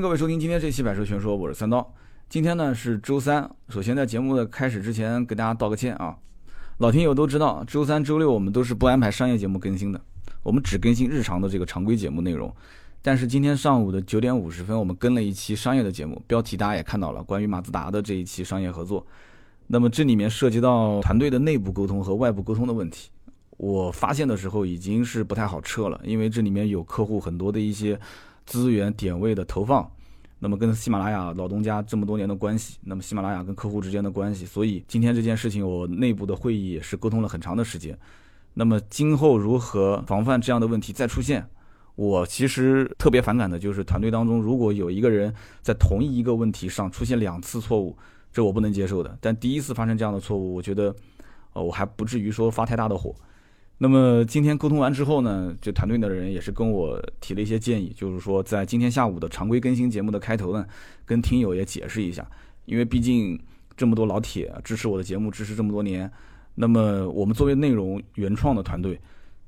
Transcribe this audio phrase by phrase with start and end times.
[0.00, 1.92] 各位收听今天这期《百车全说》，我是三刀。
[2.28, 6.16] 今天呢是周三，首先在节目的开始之前，给大家道个歉啊。
[6.76, 10.00] 老听友都知道，周三、周六我们都是不安排商业节目更新的，
[10.44, 12.54] 我们只更新日常的这个常规节目内容。
[13.02, 19.04] 但是今天上午的九点五十分，我们跟了一期商业的节目，标题大家也看到了，关于马自达的这一期商业合作。
[19.66, 23.10] 那么这里面涉及到团队的内部沟通和外部沟通的问题。
[23.56, 27.98] 我发现的时候已经是不太好撤了，因为这里面有客户很多的一些
[28.48, 29.88] 资源点位的投放，
[30.38, 37.96] 那么跟喜马拉雅老东家这么多年的关系，那么喜马拉雅跟客户之间的关系，所以今天这件事情我内部的会议也是沟通了很长的时间。
[38.54, 41.46] 那么今后如何防范这样的问题再出现？
[41.94, 47.96] 我其实特别反感的就是团队当中如果有一个人在同一个问题上出现两次错误，
[48.32, 49.18] 这我不能接受的。
[49.20, 50.94] 但第一次发生这样的错误，我觉得，
[51.52, 53.14] 呃，我还不至于说发太大的火。
[53.80, 60.66] 那么今天沟通完之后呢，就团队的人也是跟我提了一些建议，就是说在今天下午的常规更新节目的开头呢，
[61.04, 62.28] 跟听友也解释一下，
[62.64, 63.38] 因为毕竟
[63.76, 66.10] 这么多老铁支持我的节目，支持这么多年，
[66.56, 69.00] 那么我们作为内容原创的团队，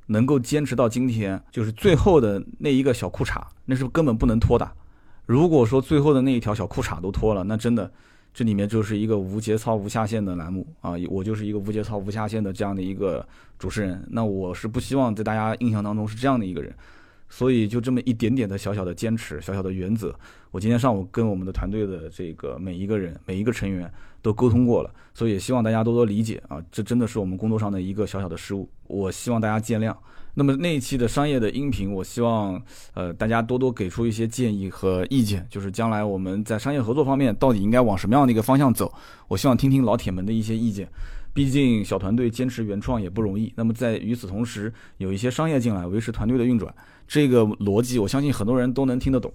[0.07, 4.71] 能够坚持到今天，就是最后的那一个小裤衩，那是根本不能脱的。
[5.27, 7.93] 如果说最后的那一条小裤衩都脱了，那真的。
[8.33, 10.93] 这里面就是一个无节操、无下限的栏目啊！
[11.09, 13.27] 我就是一个无节操、无下限的这样的一个
[13.59, 14.07] 主持人。
[14.11, 16.73] 那我是不希望在大家印象当中是这样的一个人，
[17.29, 20.15] 所以就这么一点点的小小的坚持、小小的原则，
[20.51, 26.63] 我今天上午跟我们的团队的这个每一个人、每一个成员都沟通过了，所以也希望大家多多理解啊！
[26.71, 29.95] 这真的是我们工作上的一个小小的失误，我希望大家见谅。
[30.35, 32.61] 那么那一期的商业的音频，我希望
[32.95, 38.93] 呃大家多多给出一些建议和意见，就是将来我们在商业合作方面到底应该往什么样的一个方向走，
[39.29, 40.89] 我希望听听老铁们的一些意见。
[41.33, 46.75] 毕竟小团队坚持原创也不容易，那么在与此同时有一些商业进来维持团队的运转，
[47.07, 49.33] 这个逻辑我相信很多人都能听得懂。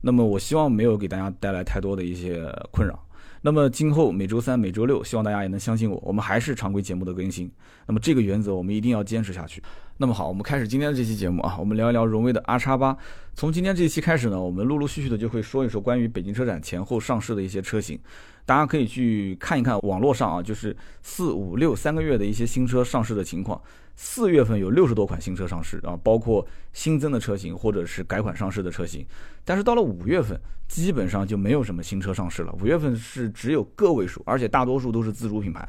[0.00, 3.00] 那么我希望没有给大家带来太多的一些困扰。
[3.42, 7.48] 那么今后每周三、每周六，希望大家也能相信我，我们还是常规节目的更新。
[7.86, 9.62] 那么这个原则我们一定要坚持下去。
[9.98, 12.94] 那么好，我们开始今天的这期节目啊，我们聊一聊荣威的 R 叉八。
[13.34, 17.98] 从今天这一期开始呢，我们陆陆续续的就会说一说关于北京车展前后上市的一些车型，
[18.44, 23.58] 大家可以去看一看网络上啊，就是四五六三个月的一些新车上市的情况。
[23.98, 29.06] 四月份有六十多款新车上市啊，包括新增的车型或者是改款上市的车型。
[29.46, 32.54] 但是到了五月份，基本上就没有什么新车上市了。
[32.60, 35.66] 五月份是只有个位数，而且大多数都是自主品牌。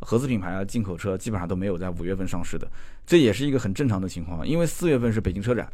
[0.00, 2.70] 合资品牌啊，进口车基本上都没有在五月份上市的，
[3.06, 4.46] 这也是一个很正常的情况。
[4.46, 5.70] 因为四月份是北京车展，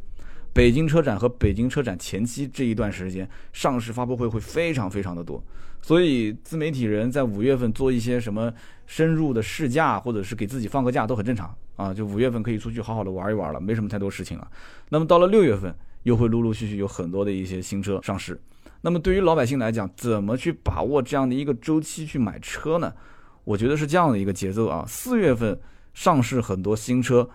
[0.52, 5.42] 北京车展和北京车展前期这一段时间，上市发布会会非常非常的多，
[5.82, 8.52] 所以自媒体人在五月份做一些什么
[8.86, 11.92] 深入的试驾，或者是给自己放个假都很正常啊。
[11.92, 14.50] 就五月份可以出去好好的玩一玩了，没什么太多事情了。
[14.88, 15.74] 那么到了六月份，
[16.04, 18.40] 又会陆陆续续有很多的一些新车上市。
[18.80, 22.92] 那么对于老百姓来讲，怎么去把握这样的一个周期去买车呢？
[23.44, 25.58] 我觉得是这样的一个节奏啊，四月份
[25.92, 27.28] 上市很多新车，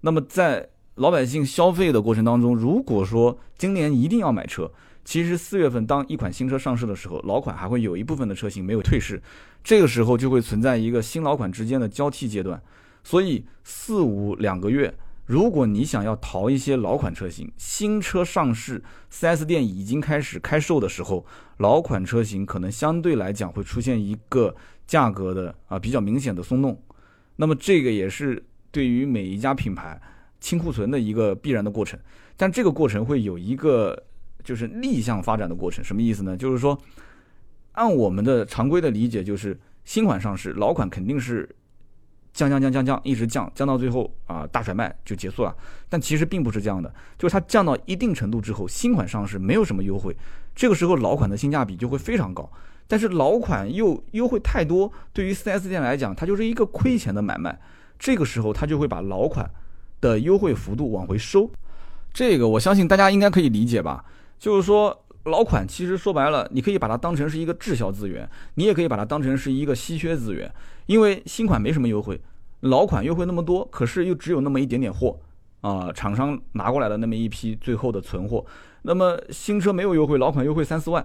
[0.00, 4.70] 那么在老百姓消费的过程当中，如果说今年一定要买车，
[5.04, 9.20] 其实四月份当一款新车上市的时候，老款还会有一部分的车型没有退市，
[9.62, 12.62] 这个时候就会存在一个新老款之间的交替阶段，
[13.04, 14.94] 所以四五两个月，
[15.26, 21.26] 如果你想要淘一些老款车型，新车上市，4S 店已经开始开售的时候，
[21.58, 24.54] 老款车型可能相对来讲会出现一个。
[24.86, 26.80] 价格的啊比较明显的松动，
[27.36, 30.00] 那么这个也是对于每一家品牌
[30.40, 31.98] 清库存的一个必然的过程，
[32.36, 34.00] 但这个过程会有一个
[34.44, 36.36] 就是逆向发展的过程，什么意思呢？
[36.36, 36.78] 就是说，
[37.72, 41.48] 按我们的常规的理解，就是新款上市，老款肯定是
[42.32, 45.56] 降降降降降，一直降降到最后啊大甩卖就结束了，
[45.88, 50.14] 但其实并不是这样的，就是它降到一定程度之后，新款上市没有什么优惠，
[50.54, 52.48] 这个时候老款的性价比就会非常高。
[52.88, 57.58] 但是老款又优惠太多，对于 4S 店来讲，它就是一个亏钱的买卖。
[57.98, 59.50] 这个时候，他就会把老款
[60.00, 61.50] 的优惠幅度往回收。
[62.12, 64.04] 这个我相信大家应该可以理解吧？
[64.38, 70.52] 就是说，老款其实说白了，你可以把它当成是一个滞销资源，你也可以把它当成是一个稀缺资源。
[70.84, 72.20] 因为新款没什么优惠，
[72.60, 75.18] 老款优惠那么多，可是又只有那么一点点货
[75.62, 78.44] 啊，厂商拿过来的那么一批最后的存货。
[78.82, 81.04] 那么新车没有优惠，老款优惠三四万。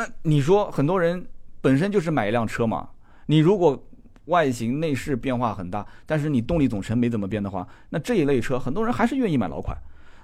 [0.00, 1.26] 那你说很多人
[1.60, 2.88] 本身就是买一辆车嘛？
[3.26, 3.86] 你如果
[4.24, 9.76] 外形内饰变化很大，但是你动力总成没怎么变的话，那这一类车很多人还是愿意买老款。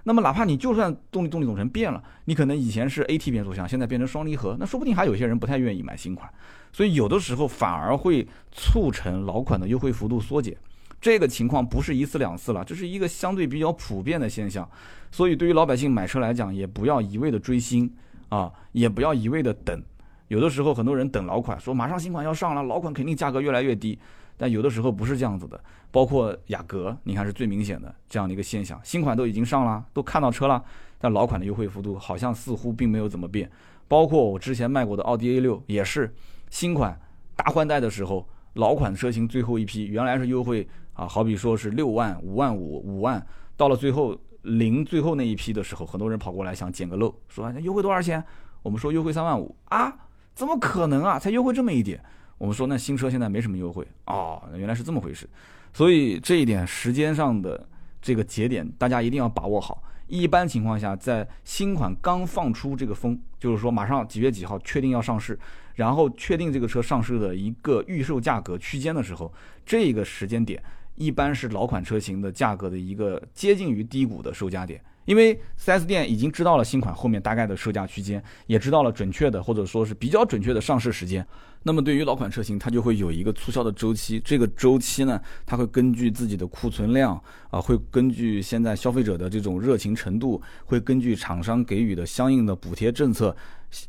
[0.05, 6.27] 那么哪怕你就算动力动力总成变了，你可能以前是 AT 变速箱，现在变成双离合，那说不定还有些人不太愿意买新款。
[6.73, 10.57] 所以有的时候反而会促成老款的优惠幅度缩减。
[11.03, 14.67] 这个情况不是一次两次了，这是一个相对比较普遍的现象。
[15.13, 17.95] 所以对于老百姓买车来讲，也不要一味的追新。
[18.29, 19.83] 啊，也不要一味的等。
[20.29, 23.99] 有的时候很多人等老款，说马上新款要上了，老款肯定价格越来越低。
[24.37, 25.59] 但有的时候不是这样子的，
[25.91, 28.79] 包括雅阁，你看是最明显的这样的一个现象。
[28.85, 30.63] 新款都已经上了，都看到车了，
[30.99, 33.51] 但老款的优惠幅度好像似乎并没有怎么变。
[33.89, 36.13] 包括我之前卖过的奥迪 A 六也是，
[36.51, 37.01] 新款
[37.35, 43.25] 大换代的时候，老款车型最后一批原来是优惠啊，好比说是六万、五万五、五万，
[43.57, 44.15] 到了最后
[44.47, 48.25] 零最后那一批的时候，很多人跑过来想捡个漏，说优惠多少钱？
[48.63, 49.97] 我们说优惠三万五啊。
[50.35, 51.19] 怎么可能啊？
[51.19, 51.99] 才优惠这么一点，
[52.37, 55.27] 我们说那新车现在没什么优惠哦，原来是这么回事。
[55.73, 57.67] 所以这一点时间上的
[58.03, 59.83] 这个节点，大家一定要把握好。
[60.09, 65.39] 一般情况下，在新款刚放出这个风，就是说马上几月几号确定要上市，
[65.77, 69.33] 然后确定这个车上市的一个预售价格区间的时候，
[69.65, 70.63] 这个时间点
[70.97, 74.81] 一般是老款车型的价格的一个接近于低谷的售价点。
[75.05, 81.25] 因为 4S 店已经知道了新款后面大概的售价区间，也知道了准确的或者说是比较准确的上市时间。
[81.63, 84.21] 那么对于老款车型，它就会有一个促销的周期。
[84.25, 87.21] 这个周期呢，它会根据自己的库存量
[87.51, 93.37] 啊，会根据现在消费者的这种热情程度，会根据厂商给予的相应的补贴政策，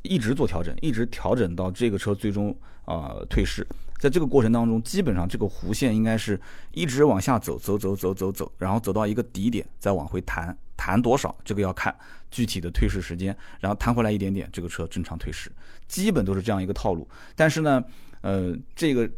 [0.04, 2.56] 一直做调整，一直调整到这个车最终
[2.86, 3.66] 啊退市。
[3.98, 6.40] 在这个过程当中，基本上这个弧线应该是
[6.72, 10.56] 一直往下走，走走走走走，然后走到一个底点，再往回弹。
[10.76, 11.36] 弹多少？
[11.44, 11.94] 这个要看
[12.30, 15.52] 具体的退市时间，然后弹回来一点点，这个车正常退市，
[15.88, 17.08] 基本都是这样一个套路。
[17.36, 17.84] 但是呢，
[18.22, 19.10] 呃，这个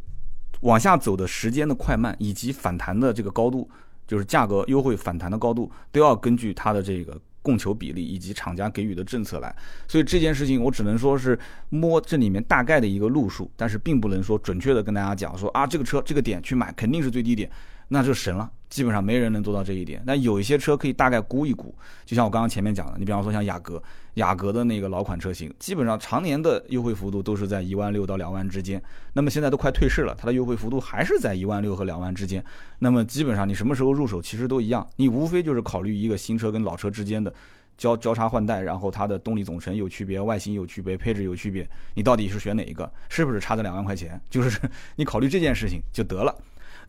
[0.62, 3.70] 往下走的时间的快慢，以及反弹的这个高度，
[4.08, 9.56] 就是价格优惠反弹的高度，都要根据它的这个供求比例以及厂家给予的政策来。
[9.88, 11.38] 所以这件事情我只能说是
[11.70, 17.50] 摸这里面大概的一个路数，但是并不能说准确的跟大家讲说啊，这个车这个点去买肯定是最低点。
[17.92, 20.02] 那就神了，基本上没人能做到这一点。
[20.06, 21.74] 那有一些车可以大概估一估，
[22.06, 23.82] 就像我刚刚前面讲的，你比方说像雅阁，
[24.14, 28.82] 雅阁的那个老款车型，基本上常年的优惠幅度都是在一万六到两万之间。
[29.14, 32.44] 那么现在都快退市了，它的优惠幅度还是在一万六和两万之间。
[32.78, 37.34] 那么基本上你什么时候入手其实都一样，你无非就是考虑一个新车跟老车之间的
[37.76, 42.92] 交交叉换代，然后它的动力总成有区别，外形有区别，配置有区别，你到底是选哪一个？
[43.10, 44.22] 是不是差这两万块钱？
[44.30, 44.60] 就是
[44.96, 46.36] 你考虑这件事情就得了。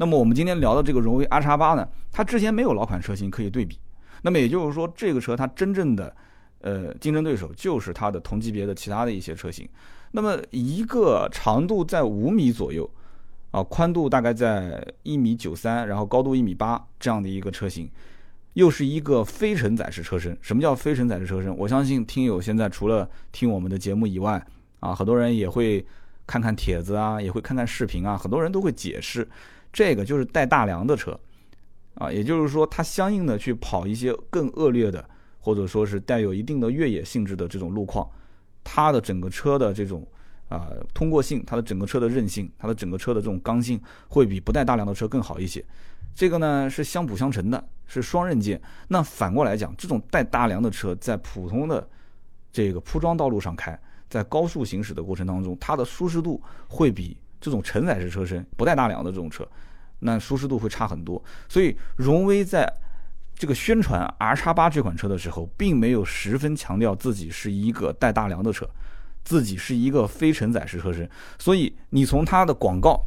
[0.00, 3.78] 那么我们今天聊的这个荣威 R 叉八呢，它之前没有老款车型可以对比，
[4.22, 6.16] 那么也就是说，这个车它真正的，
[6.62, 9.68] 呃，竞争对手就是它的同级别的其他的一些车型。
[10.12, 12.90] 那么一个长度在五米左右，
[13.50, 17.86] 啊，宽度大概在一米九三，然后高度一米八这样的一个车型，
[18.54, 20.34] 又是一个非承载式车身。
[20.40, 21.54] 什么叫非承载式车身？
[21.54, 24.42] 我相信听友现在除了听我们的节目以外，
[24.78, 25.84] 啊，很多人也会
[26.26, 29.28] 看看帖子啊，也会看看视频啊，很多人都会解释。
[29.72, 31.18] 这个就是带大梁的车，
[31.94, 35.08] 啊，也就是说它相应的去跑一些更恶劣的，
[35.38, 38.08] 或者说是带有一定的越野性质的这种路况，
[38.64, 40.04] 它的整个车的这种
[40.48, 45.64] 啊通过性，它的整个车的韧性，它的整个车的这种刚性，会比不带大梁的车更好一些。
[46.14, 48.60] 这个呢是相辅相成的，是双刃剑。
[48.88, 51.88] 那反过来讲，这种带大梁的车在普通的
[52.50, 53.78] 这个铺装道路上开，
[54.08, 57.16] 在高速行驶的过程当中，它的舒适度会比。
[57.40, 59.46] 这种承载式车身不带大梁的这种车，
[60.00, 61.22] 那舒适度会差很多。
[61.48, 62.70] 所以荣威在
[63.34, 68.68] 这个宣传 R 叉八这款车的时候，并没有十分强调自己是一个带大梁的车，
[69.24, 71.08] 自己是一个非承载式车身。
[71.38, 73.00] 所以你从它的广告，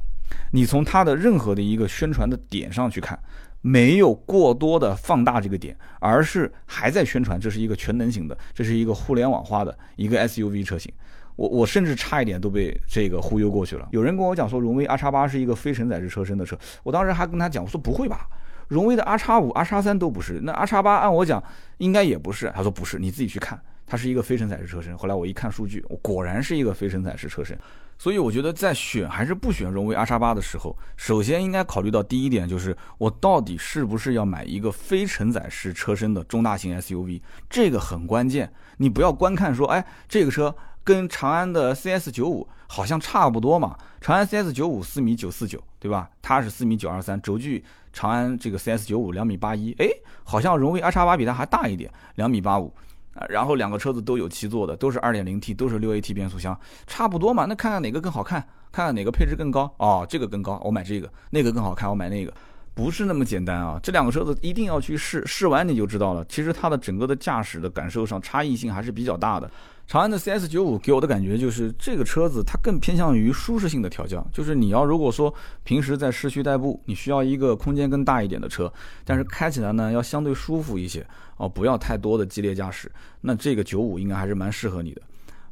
[0.51, 3.19] 你从它的任何的一个宣传的点上去看，
[3.61, 10.91] 没有过多的放大这个点，而是还在宣传这是一个全能型的，这是一个互联网化的一个 SUV 车型。
[11.35, 13.87] 我我甚至差一点都被这个忽悠过去了。
[13.91, 18.27] 有人跟我讲说，荣威 R 叉八是一个非承载式车身的车，我当时还跟他讲，我说不会吧，
[18.67, 21.43] 荣威的 R 叉五、R 叉三都不是，那 R 叉八按我讲
[21.77, 22.51] 应该也不是。
[22.55, 24.97] 他说不是，你自己去看，它是一个非承载式车身。
[24.97, 27.57] 后来我一看数据，果然是一个非承载式车身。
[27.97, 38.51] 所以我觉得在选还是不选荣威 R 叉八的时候，首先应该考虑到第一点就是我到底是不是要买一个非承载式车身的中大型 SUV，这个很关键。
[38.77, 40.53] 你不要观看说，哎，这个车。
[40.83, 46.09] 跟长安的 CS 九五好像差不多嘛，长安 CS 九五四米九四九，对吧？
[46.21, 49.87] 它是四米九二三，轴距长安这个 CS 九五两米八一，哎，
[50.23, 52.73] 好像荣威 R 叉八比它还大一点，两米八五
[53.13, 53.25] 啊。
[53.29, 57.45] 然后两个车子都有七座的，都是二点零 T，都是六 AT 变速箱，差不多嘛。
[57.45, 62.33] 那看看哪个更好看，看看哪个配置更高哦，这个更高，我买这个；那个更好看，我买那个。
[62.75, 63.79] 不是那么简单啊！
[63.83, 66.25] 这两个车子一定要去试，试完你就知道了。
[66.25, 69.47] 其实它的整个的驾驶的感受上差异性还是比较大的。
[69.85, 78.71] 长安的 CS 九五给我的感觉就是这个车子它更偏向于舒适性的调教，就是你要如果说平时在市区代步，你需要一个空间更大一点的车，
[79.03, 81.05] 但是开起来呢要相对舒服一些
[81.37, 85.01] 哦，不要太多的激烈驾驶，那这个九五应该还是蛮适合你的。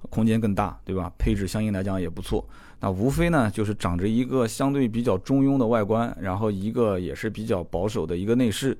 [0.10, 1.12] 空间更大，对吧？
[1.20, 2.44] 配置相应来讲也不错。
[2.80, 8.76] 那无非呢就是长着一个相对比较中庸的外观，然后一个也是比较保守的一个内饰。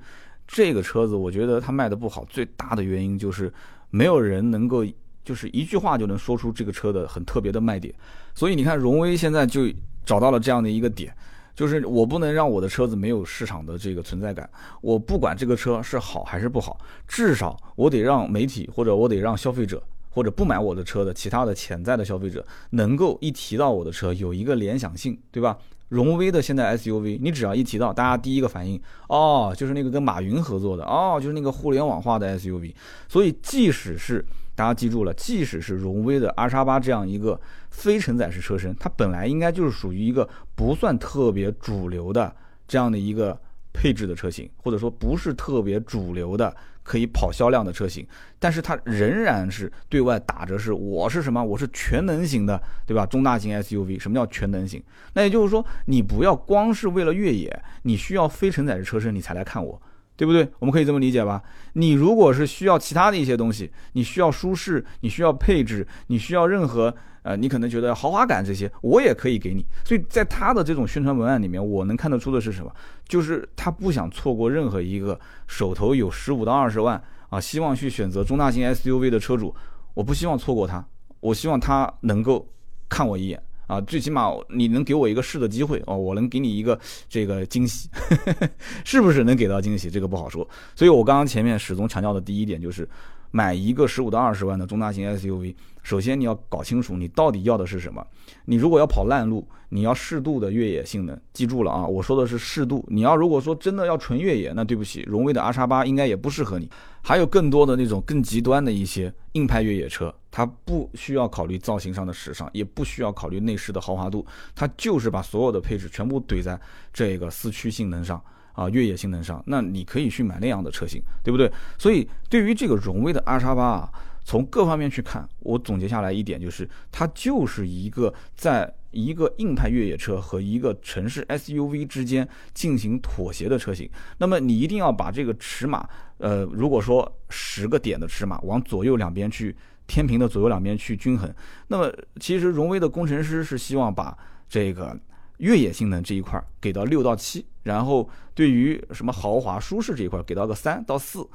[0.48, 3.52] 这个车子我觉得它卖的不好，最大的原因就是
[3.90, 4.84] 没有人能够
[5.24, 7.94] 就是一句话就能说出这个车的很特别的卖点。
[8.34, 9.62] 所以你看，荣威现在就
[10.04, 11.14] 找到了这样的一个点。
[11.54, 14.48] 就是我不能让我的车子没有市场的这个存在感，
[14.80, 25.58] 我不管这个车是好还是不好，至少我得让媒体或者我得让消费者或者不买我的车的其他的潜在的消费者能够一提到我的车有一个联想性，对吧？
[25.90, 32.72] 荣威的现在 SUV，你只要一提到，大家第一个反应哦，就是那个跟马云合作的哦，就是那个互联网化的 SUV，
[33.08, 34.24] 所以即使是。
[34.54, 37.40] 大家记住了，即使是荣威的 R 叉八这样一个
[37.70, 42.34] 非承载式车身，它本来应该就是属于一个不算特别主流的
[42.68, 43.38] 这样的一个
[43.72, 48.06] 配置的车型，或者说不是特别主流的可以跑销量的车型，
[48.38, 53.06] 但是它仍然是对外打着是我是什么，我是全能型的，对吧？
[53.06, 54.82] 中大型 SUV，什么叫全能型？
[55.14, 59.80] 那也就是说，你不要光是为了越野，你需要非承载式车身，你才来看我。
[60.16, 60.48] 对不对？
[60.58, 61.42] 我们可以这么理解吧？
[61.74, 69.64] 你如果是需要其他的一些东西，你需要舒适，你需要配置，你需要任何呃，你可能觉得豪华感这些，我也可以给你。
[69.84, 72.72] 所以在他的这种宣传文案里面，我能看得出的是什么？
[73.08, 79.54] 就是他不想错过任何一个手头有十五到二十万啊，希望去选择中大型 SUV 的车主，
[79.94, 80.84] 我不希望错过他，
[81.20, 82.46] 我希望他能够
[82.88, 83.42] 看我一眼。
[83.72, 87.88] 啊，最起码你能给我一个试的机会哦，我能给你一个这个惊喜，
[88.84, 89.90] 是不是能给到惊喜？
[89.90, 90.46] 这个不好说。
[90.74, 92.86] 所以我刚刚前面始终强调的第一点就是，
[93.32, 98.06] 买一个十五到二十万的中大型 SUV，首先你要搞清楚你到底要的是什么。
[98.44, 102.84] 你如果要跑烂路，你要适度的越野性能，记住了啊，我说的是适度。
[102.88, 106.70] 你要如果说真的要纯越野，那对不起，荣威的 R 叉八应该也不适合你。
[107.02, 110.14] 还有更多的那种更极端的一些硬派越野车。
[110.30, 114.24] 它不需要考虑造型上的时尚，也不需要考虑内饰的豪华度，
[114.54, 116.58] 它就是把所有的配置全部怼在
[116.92, 118.22] 这个四驱性能上
[118.52, 119.42] 啊，越野性能上。
[119.46, 121.50] 那你可以去买那样的车型，对不对？
[121.78, 123.92] 所以对于这个荣威的 R 叉八啊，
[124.24, 133.88] 从各方面去看，我总结下来一点就是，它就是一个在一个硬派越野车和一个城市 SUV 之间进行妥协的车型。
[134.18, 139.54] 那么你一定要把这个尺码，呃，如果说十个点的尺码往左右两边去。
[139.84, 141.30] 天平的左右两边去均衡。
[141.66, 144.16] 那么，其实荣威的工程师是希望把
[144.48, 144.96] 这个
[145.42, 151.28] 越野性能这一块给到六到七，然后对于什么豪华舒适这一块给到个三到四。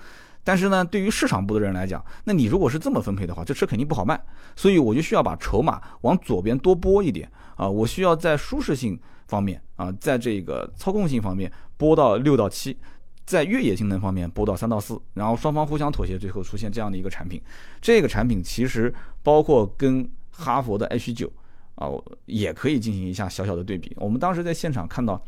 [0.43, 4.17] 但是呢，对于市场部的人来讲，那你如果是这么分配的话，这车肯定不好卖。
[4.55, 8.97] 所以我就需要把筹码往左边多拨一点啊，我需要在舒适性
[9.27, 12.77] 方面啊，在这个操控性方面拨到六到七。
[13.25, 17.41] 在越野性能方面拨到三到四，然后双方互相妥协，最后出现这样的一个产品。
[17.81, 21.29] 这个产品其实包括跟哈佛的 H 九
[21.77, 21.87] 啊，
[22.25, 23.95] 也可以进行一下小小的对比。
[23.97, 25.19] 我们当时在现场看到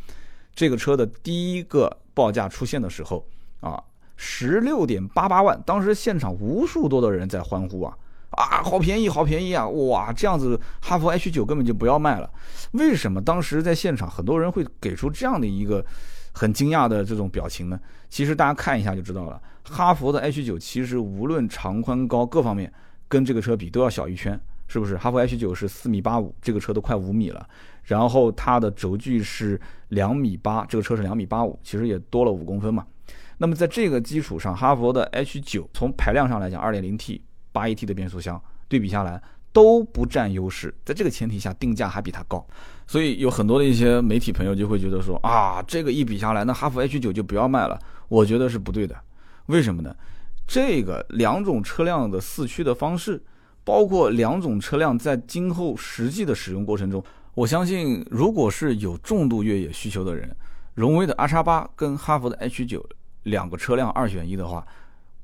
[0.53, 3.25] 这个车的第一个报价出现的时候
[3.62, 3.82] 啊，
[4.18, 7.98] 十六点八八万，当时现场无数多的人在欢呼啊
[8.32, 9.68] 啊，好便宜，好便宜啊！
[9.68, 12.29] 哇，这样子哈佛 H 九根本就不要卖了。
[12.74, 15.86] 为什么当时在现场很多人会给出这样的一个？
[16.32, 17.77] 很惊讶的这种表情呢，
[18.08, 19.41] 其实大家看一下就知道了。
[19.63, 22.72] 哈弗的 H 九其实无论长宽高各方面，
[23.10, 24.95] 跟这个车比都要小一圈，是不是？
[24.95, 27.45] 哈弗 H 九是四米八五，这个车都快五米了。
[27.83, 29.59] 然后它的轴距是
[29.89, 32.88] 两米八，这个车是两米八五，其实也多了五公分嘛。
[33.39, 37.21] 那么在这个基础上，哈弗的 H 九从排量上来讲，二点零 T
[37.51, 39.21] 八 AT 的变速箱对比下来。
[39.51, 42.45] 都不占优势，在这个前提下，定价还比它高，
[42.85, 47.77] 所以有很多的一些媒体朋友就会觉得说啊，这个一比下来，那哈弗 H 九就不要卖了。
[48.09, 48.95] 我觉得是不对的，
[49.47, 49.93] 为什么呢？
[50.47, 53.19] 这个两种车辆的四驱的方式，
[53.69, 57.03] 包括两种车辆在今后实际的使用过程中，
[57.35, 60.35] 我相信，如果是有重度越野需求的人，
[60.73, 62.83] 荣威的 R 叉八跟哈弗的 H 九
[63.21, 64.65] 两个车辆二选一的话，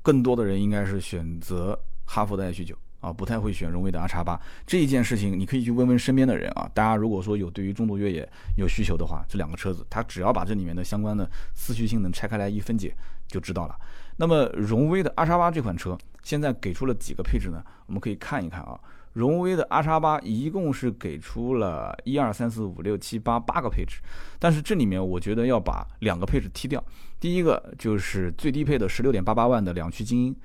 [0.00, 2.76] 更多的人应该是选择哈弗的 H 九。
[3.00, 6.68] 啊，不太会选荣威的 R 叉八这一件事情，你可以去问问身边的人啊。
[6.72, 12.96] 大家如果说有对于重度越野有需求的话，这两个车子，它只要把这里面的相关的四驱性能拆开来一分解
[13.28, 13.76] 就知道了。
[14.16, 17.62] 那么荣威的阿叉八这款车现在给出了几个配置呢？
[17.86, 18.78] 我们可以看一看啊。
[19.12, 24.00] 荣威的阿叉八一共是给出了一二三四五六七八八个配置，
[24.38, 26.82] 但是这里面我觉得要把两个配置踢掉。
[27.18, 30.36] 第一个就是最低配的十六点八八万的两驱精英，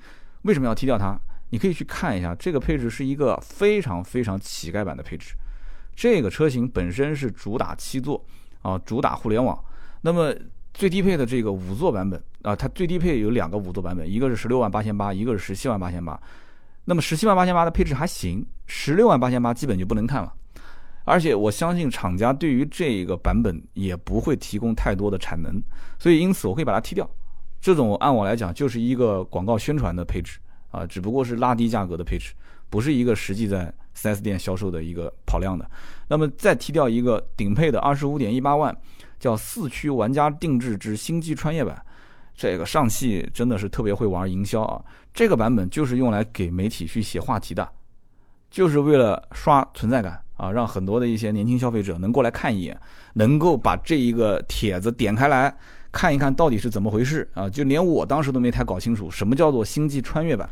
[0.42, 1.18] 为什么要踢掉它？
[1.50, 5.34] 你可以去看一下，这个配置是一个非常非常乞丐版的配置。
[5.94, 8.24] 这个车型本身是主打七座
[8.62, 9.62] 啊，主打互联网。
[10.00, 10.34] 那么
[10.74, 16.20] 最低配的这个五座版本啊，它最低配有两个五座版本，一个是十六万八千八，一个是十七万八千八。
[16.84, 20.32] 那么十七万八千八的配置还行，十六万八千八基本就不能看了。
[21.04, 25.62] 而且我相信厂家对于这个版本也不会提供太多的产能，
[25.98, 27.08] 所以因此我可以把它踢掉。
[27.60, 30.38] 这种按我来讲就是一个广告宣传的配置
[30.70, 32.32] 啊，只不过是拉低价格的配置，
[32.70, 35.68] 不是一个实际在 4S 店销售的一个跑量的。
[36.08, 38.76] 那么再踢掉一个顶配的二十五点一八万，
[39.22, 41.80] 叫四驱玩家定制之星际穿越版，
[42.34, 44.84] 这个上汽真的是特别会玩营销啊！
[45.14, 47.68] 这个版本就是用来给媒体去写话题的，
[48.50, 50.20] 就是为了刷存在感。
[50.36, 52.76] 啊，让很多的一些年轻消费者能过来看一眼，
[53.12, 55.54] 能够把这一个帖子点开来
[55.92, 57.48] 看一看到底是怎么回事啊！
[57.48, 60.50] 就连我当时都没太搞清楚什么叫做星际穿越版，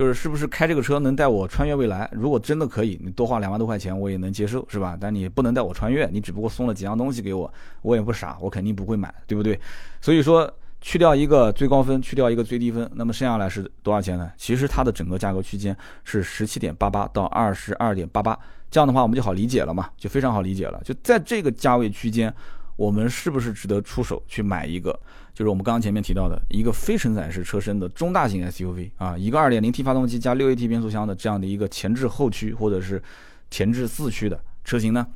[0.00, 2.08] 就是是不是开这个车能带我穿越未来？
[2.10, 4.96] 如果真的可以，你多花两万多块钱我也能接受，是吧？
[4.98, 7.52] 但你不能带我穿越，你只不过送了几样东西给我，
[7.82, 9.60] 我也不傻，我肯定不会买，对不对？
[10.00, 10.50] 所以说。
[10.82, 14.32] 去掉一个最高分，去掉一个最低分，那么剩下来是多少钱呢？
[14.38, 18.34] 其实它的整个价格区间是十七点八八到二十二点八八，
[18.70, 20.80] 这样的话我们就好理解了嘛，就非常好理解了。
[20.82, 22.34] 就在这个价位区间，
[22.76, 24.98] 我们是不是值得出手去买一个？
[25.40, 33.02] 就是我们刚刚前面提到的一个非承载式车身的中大型 SUV 啊，一个二点零 T 发动机加六 AT 变速箱的这样的一个前置后驱或者是
[33.50, 35.06] 前置四驱的车型呢？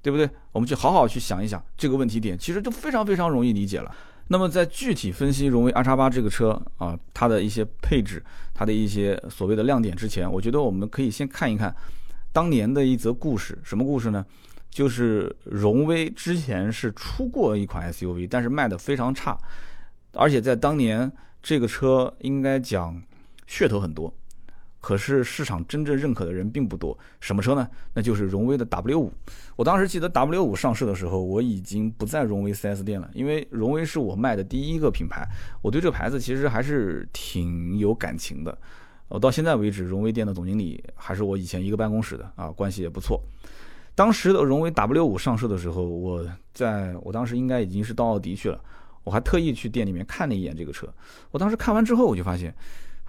[0.00, 0.26] 对不对？
[0.50, 3.94] 我们去好好去想一想这个问题点，其实就非常非常容易理解了。
[4.28, 11.76] 那么在具体分析荣威 R 叉八这个车啊，它的一些配置，它的一些所谓的亮点之前，我觉得我们可以先看一看
[12.32, 13.58] 当年的一则故事。
[13.62, 14.24] 什么故事呢？
[14.70, 19.36] 就是荣威之前是出过一款 SUV，但是卖的非常差，
[20.12, 21.10] 而且在当年
[21.42, 23.02] 这个车应该讲
[23.48, 24.12] 噱头很多。
[24.80, 26.96] 可是市场真正认可的人并不多。
[27.20, 27.68] 什么车呢？
[27.94, 29.12] 那就是荣威的 W 五。
[29.56, 35.28] 我当时记得 W 五上市的时候，我已经不在荣威 4S 店了，因为荣威是我卖的第一个品牌。
[35.60, 38.56] 我对这个牌子其实还是挺有感情的。
[39.08, 43.20] 我到现在为止，荣威店的总经理还是我以前一个办公室的啊，关系也不错。
[43.98, 48.60] 当时的荣威 W 五上市的时候，我在我当时应该已经是到奥迪去了，
[49.02, 50.86] 我还特意去店里面看了一眼这个车。
[51.32, 52.54] 我当时看完之后，我就发现，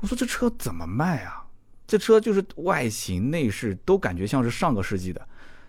[0.01, 1.45] 我说这车怎么卖啊？
[1.85, 5.21] 这车就是外形内饰都感觉像是上个世纪的，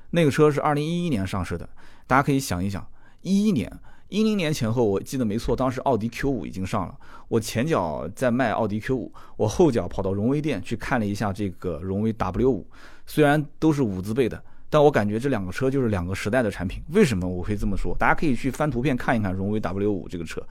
[0.09, 1.69] 那个车是二零一一年上市的，
[2.07, 2.83] 大家可以想一想，
[3.21, 3.71] 一一年、
[4.09, 6.97] 一零年前后，我记得没错，当时奥迪 Q 五已经上了，
[7.29, 12.67] 我前脚在卖奥迪 Q 五，我后脚跑到荣威店去看了一下这个荣威 W 五，
[13.05, 16.83] 虽然都是五字辈的，但我感觉这两个车就是两个时代的产品。
[16.93, 17.95] 为什么我会这么说？
[17.99, 20.43] 大家可以去翻图片看一看荣威 W 五这个车。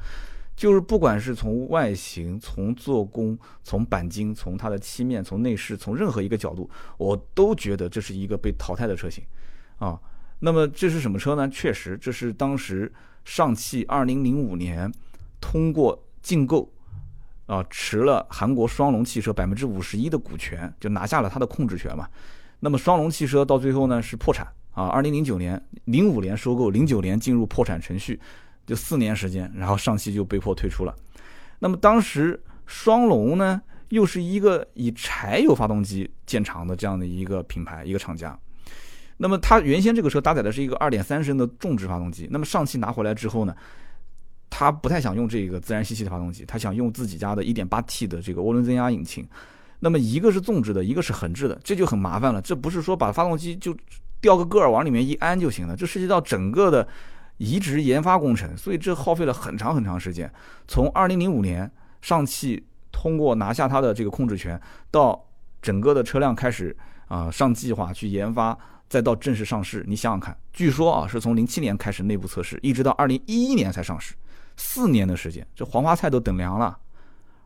[0.55, 9.23] 就是不管是从外形、从做工、从钣金、从它的漆面、从内饰、从任何一个角度，我都觉得这是一个被淘汰的车型，
[9.77, 9.97] 啊，
[10.39, 11.47] 那么这是什么车呢？
[11.47, 12.91] 确实，这是当时
[13.23, 14.91] 上汽二零零五年
[15.39, 16.69] 通过竞购，
[17.45, 22.05] 啊，持了韩国双龙汽车百分之五十一的股权，就拿下了它的控制权嘛。
[22.59, 28.19] 那么双龙汽车到最后呢是破产啊，二零零九年、零五年收购，零九年进入破产程序。
[28.65, 30.95] 就四年时间，然后上汽就被迫退出了。
[31.57, 38.37] 那么当时双龙呢，又是一个以柴油发动机见长的这样的一个品牌，一个厂家。
[39.17, 42.27] 那么它原先这个车搭载的是一个二点三升的重质发动机。
[42.29, 43.55] 那么上汽拿回来之后呢，
[44.51, 49.27] 他不太想用这个自然吸气的发动机，他想用自己家的一点八 T 的这个涡轮增压引擎。
[49.79, 52.41] 那么一个是纵置的，一个是横置的，这就很麻烦了。
[52.41, 53.75] 这不是说把发动机就
[54.21, 56.87] 掉个个儿往里面一安就行了，这涉及到整个的。
[57.41, 60.29] 移植研发工程，所以这耗费了很长很长时间。
[60.67, 62.61] 从二零零五年上汽
[62.91, 64.59] 通过拿下它的这个控制权，
[64.91, 65.25] 到
[65.61, 66.75] 整个的车辆开始
[67.07, 68.57] 啊上计划去研发，
[68.89, 74.13] 再到正式上市，你想想看，据说啊是从零七年开始内部测试，一直到二零一一年才上市，
[74.57, 76.77] 四年的时间，这黄花菜都等凉了。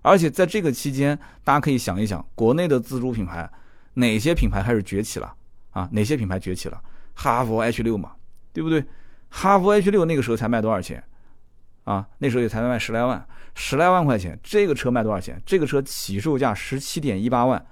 [0.03, 3.49] 而且在这个期间，大家可以想一想，国内的自主品牌
[3.95, 5.33] 哪些品牌开始崛起了
[5.71, 5.89] 啊？
[5.91, 6.79] 哪些品牌崛起了？
[7.15, 8.11] 哈弗 H 六嘛，
[8.53, 8.85] 对不对？
[9.29, 11.03] 哈弗 H 六那个时候才卖多少钱？
[11.85, 14.39] 啊，那时候也才卖十来万，十来万块钱。
[14.43, 15.41] 这个车卖多少钱？
[15.45, 17.65] 这个车起售价十七点一八万。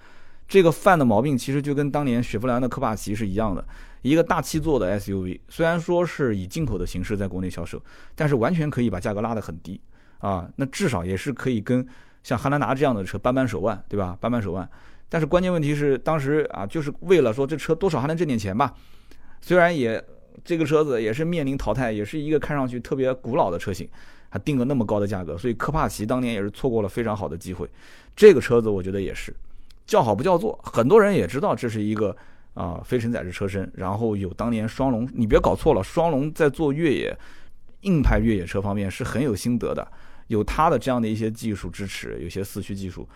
[0.48, 3.66] 这个犯的毛病其实就跟当年雪佛兰的科帕奇是一样的，
[4.02, 7.82] 一个大七座的 SUV，虽然说是以进口的形式在国内销售，
[8.16, 9.80] 但是完全可以把价格拉得很低
[10.20, 10.50] 啊。
[10.58, 11.88] 那至少也是可以跟
[12.24, 14.18] 像汉兰达这样的车扳扳手腕，对吧？
[14.20, 14.70] 扳扳手腕。
[15.10, 18.74] 但是关键问题是，当时啊，就是为了说这车多少还能挣点钱吧，
[19.42, 20.04] 虽然也。
[20.46, 23.88] 这个车子也是面临淘汰，也是一个看上去特别古老的车型，
[24.30, 27.70] 还定了那么高的价格，所以科帕奇当年也是错过了非常好的机会。
[28.16, 29.36] 这个车子我觉得也是
[29.86, 32.16] 叫好不叫座，很多人也知道这是一个
[32.54, 37.16] 啊非承载式车身，然后有当年双龙，你别搞错了，双龙在做越野
[37.82, 39.86] 硬派越野车方面是很有心得的，
[40.32, 43.08] 有它的这样的一些技术支持，有些四驱技术。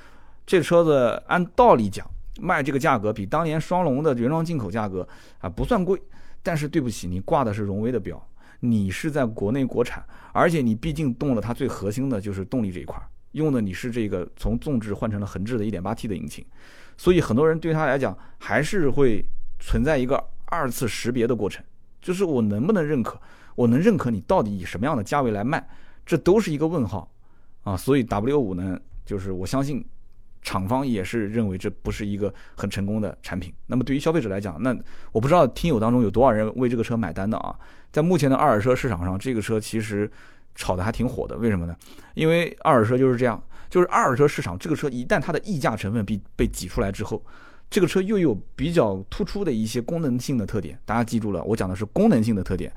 [0.45, 2.05] 这车子按道理讲
[2.41, 5.07] 卖这个价格比当年双龙的原装进口价格
[5.39, 5.99] 啊不算贵，
[6.43, 8.21] 但是对不起，你挂的是荣威的标，
[8.59, 13.01] 你是在国内国产，而且你毕竟动了它最核心的就是动力这一块，
[13.31, 16.45] 用的你是这个从纵置换成了横置的 1.8T 的引擎，
[16.97, 19.23] 所以很多人对他来讲还是会
[19.59, 21.63] 存在一个二次识别的过程，
[22.01, 23.19] 就是我能不能认可，
[23.55, 25.65] 我能认可你到底以什么样的价位来卖，
[26.05, 27.11] 这都是一个问号
[27.63, 29.85] 啊，所以 W 五呢，就是我相信。
[30.47, 33.51] 厂方也是认为这不是一个很成功的产品。
[33.65, 34.77] 那么对于消费者来讲，那
[35.11, 37.57] 我不知道听友当中有多少人为这个车买单的啊？
[37.91, 40.07] 在目前的二手车市场上，这个车其实
[40.53, 41.35] 炒的还挺火的。
[41.37, 41.75] 为什么呢？
[42.13, 47.19] 因为二手车就是这样，就是二手车市场这个车一旦它的溢价成分被被挤出来之后，
[47.67, 50.79] 这个车又有比较突出的一些功能性的特点。
[50.85, 52.71] 大家记住了，我讲的是功能性的特点。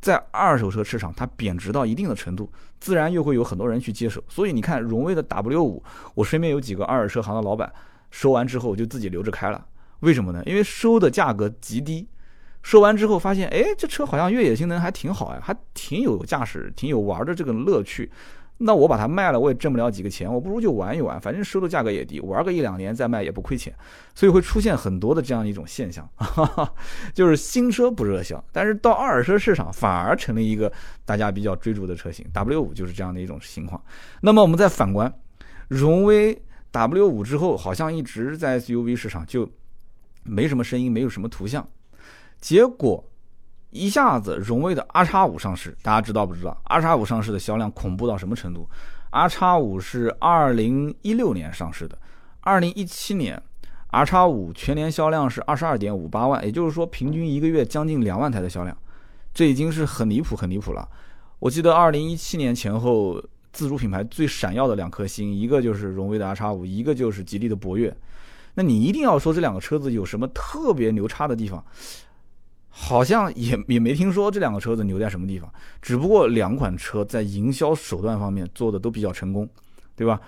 [0.00, 4.22] 在二手车市场，它贬值到一定的程度，自然又会有很多人去接手。
[4.28, 5.82] 所以你看，荣威的 W 五，
[6.14, 7.70] 我身边有几个二手车行的老板，
[8.10, 9.66] 收完之后就自己留着开了。
[10.00, 10.42] 为什么呢？
[10.46, 12.08] 因为收的价格极低，
[12.62, 18.10] 收完之后发现，哎，这车好像越野性能还挺好呀，还挺有驾驶、挺有玩的这个乐趣。
[18.62, 23.74] 那我把它卖了，我也挣不了几个钱，我不如就玩一玩，反正收的价格也低，玩个一两年再卖也不亏钱，
[24.14, 26.06] 所以会出现很多的这样一种现象，
[27.14, 30.70] 就是新车不热销，但是到二手车市场反而成了一个
[31.06, 33.82] 大家比较追逐的车型，W 五就是这样的一种情况。
[34.20, 35.10] 那么我们再反观，
[35.68, 36.38] 荣威
[36.70, 39.50] W 五之后，好像一直在 SUV 市场就
[40.22, 41.66] 没什么声音，没有什么图像，
[42.40, 43.02] 结果。
[43.70, 48.68] 一下子，荣威的 R 叉五上市，大家知道不知道？R 叉五上市的销量恐怖到什么程度
[49.10, 51.96] ？R 叉五是二零一六年上市的，
[52.40, 53.40] 二零一七年
[53.88, 58.76] ，R 叉五全年销量是二十二点五八万，也就是说，平均一个月将近两万台的销量，
[59.32, 60.88] 这已经是很离谱、很离谱了。
[61.38, 67.96] 我记得二零一七年前后，自主品牌最闪耀的两颗星，一个就是荣威的 R 叉五，一个就是吉利的博越。
[68.54, 71.64] 那你一定要说这两个车子有什么特别牛叉的地方？
[72.70, 75.52] 好像也也没听说这两个车子牛在什么地方，
[75.82, 79.46] 只不过两款车在营销手段方面做的都比较成功，
[79.96, 80.20] 对吧？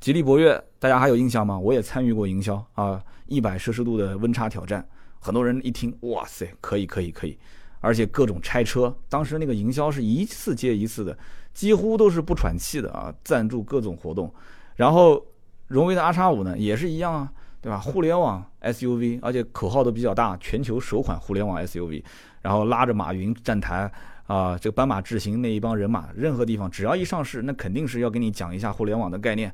[0.00, 1.58] 吉利博越大家还有印象吗？
[1.58, 4.86] 我也参与过营销啊，一百摄氏度的温差挑战，
[5.18, 7.38] 很多人一听，哇塞，可以可以可以，
[7.80, 11.16] 而且各种拆车，当时那个营销是一次接一次的，
[11.54, 14.30] 几乎都是不喘气的啊，赞助各种活动，
[14.74, 15.24] 然后
[15.68, 17.32] 荣威的 R 叉五呢也是一样啊。
[17.64, 17.78] 对吧？
[17.78, 22.04] 互联网 SUV，而且口号都比较大，全球首款互联网 SUV，
[22.42, 23.90] 然后拉着马云站台
[24.26, 29.50] 啊，这个斑马智行那一帮人马，任何地方只要一上市，那肯定是要给你讲一下互联网的概念。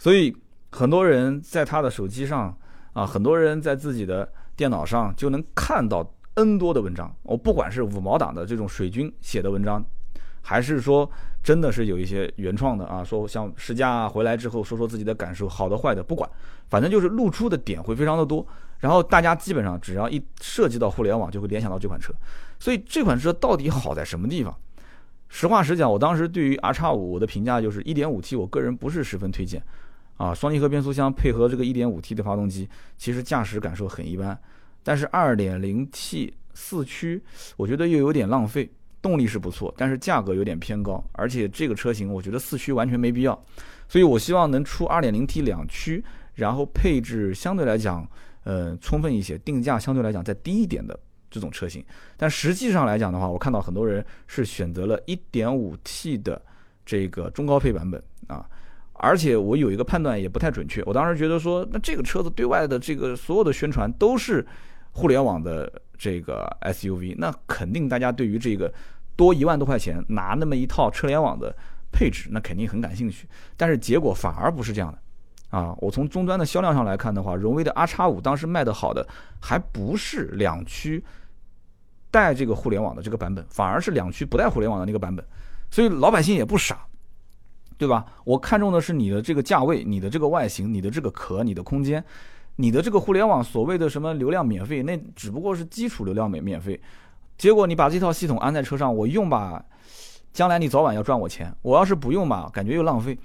[0.00, 0.36] 所以
[0.72, 2.52] 很多人在他的手机上
[2.92, 7.14] 啊，很多人在自己的电脑上就能看到 N 多的文章。
[7.22, 9.80] 我不管是五毛党的这种水军写的文章，
[10.46, 11.10] 还是说
[11.42, 16.30] 真的是有一些原创的啊，说像试驾回来之后说说自己的感受，好的坏的不管。
[16.68, 18.46] 反正就是露出的点会非常的多，
[18.80, 22.12] 然后大家基本上只要一涉及到互联网，就会联想到这款车。
[22.58, 24.54] 所以这款车到底好在什么地方？
[25.28, 29.62] 实话实讲，我当时对于 R 叉五我的评价就是 1.5T，我个人不是十分推荐。
[30.16, 34.38] 啊，双离合变速箱配合这个 1.5T 的发动机，其实驾驶感受很一般。
[34.82, 37.20] 但是 2.0T 四驱，
[37.56, 38.70] 我觉得又有点浪费。
[39.04, 43.44] 动力是不错，但是价格有点偏高，而且这个车型我觉得四驱完全没必要。
[43.86, 46.02] 所以我希望能出 2.0T 两驱。
[46.36, 48.04] 然后配置相对来讲，
[48.42, 50.98] 呃，充分一些，定价相对来讲再低一点的
[51.30, 51.80] 这种车型。
[52.16, 56.42] 但实际上来讲的话，我看到很多人是选择了 1.5T 的
[56.84, 58.44] 这个中高配版本啊。
[58.94, 64.44] 而且我有一个判断也不太准确，我当时觉得说，那这个车子对外的这个所有的宣传都是
[64.90, 68.74] 互联网的这个 SUV，那肯定大家对于这个
[69.16, 71.54] 多一万多块钱拿那么一套车联网的
[71.92, 73.26] 配置，那肯定很感兴趣。
[73.56, 74.98] 但是结果反而不是这样的。
[75.56, 79.06] 啊，我从终端的销量上来看的话，荣威的 R 叉五当时卖的好的
[79.40, 81.04] 还不是两驱
[82.10, 85.24] 带这个互联网的这个版本，反而是两驱不带互联网的那个版本。
[85.70, 86.84] 所以老百姓也不傻，
[87.78, 88.04] 对吧？
[88.24, 92.04] 我看中的是你的这个价位、你的这个外形、你的这个壳、你的空间、
[92.56, 96.80] 你的这个互联网所谓的什么流量免费，那只不过是基础流量免免费。
[97.36, 99.64] 结果你把这套系统安在车上，我用吧，
[100.32, 103.18] 将来你早晚要赚我钱；我要是不用吧，感觉又浪费。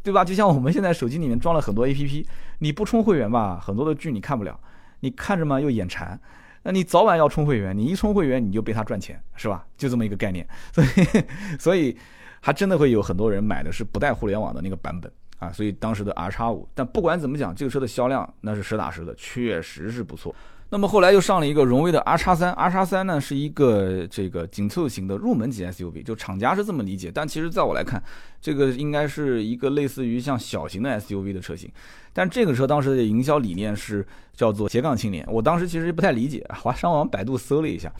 [0.00, 0.24] 对吧？
[0.24, 2.24] 就像我们现在手机里面装了很多 A P P，
[2.60, 4.56] 你不充会员吧，很多的剧你看不了，
[5.00, 6.16] 你看着嘛又眼馋，
[6.62, 9.66] 那你早晚要充会员，你一充会员你就被他赚钱，是吧？
[9.76, 11.24] 就这么一个概念， 所以
[11.58, 11.98] 所以
[12.40, 15.50] 还真的会有很多人买的是不带互联网的那个版本啊。
[15.50, 20.32] 所以当时的 R 叉五，但不管怎么讲，这个车的销量那是实打实的，确实是不错。
[20.72, 28.02] 那么后来又上了一个荣威的 R 叉三，R 叉三呢是一个这个紧凑型的入门级 SUV，就厂家是这么理解，但其实在我来看，
[28.40, 31.70] 这个应该是一个类似于像小型的 SUV 的车型。
[32.14, 37.92] 但这个车当时的营销理念是叫做斜杠青年，我当时其实不太理解，我上网百度搜了一下，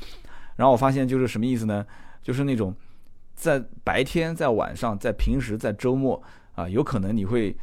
[0.56, 1.84] 然后我发现就是什么意思呢？
[2.22, 2.74] 就是那种
[3.34, 6.22] 在白天、在晚上、在平时、在周末
[6.54, 7.54] 啊，有可能你会。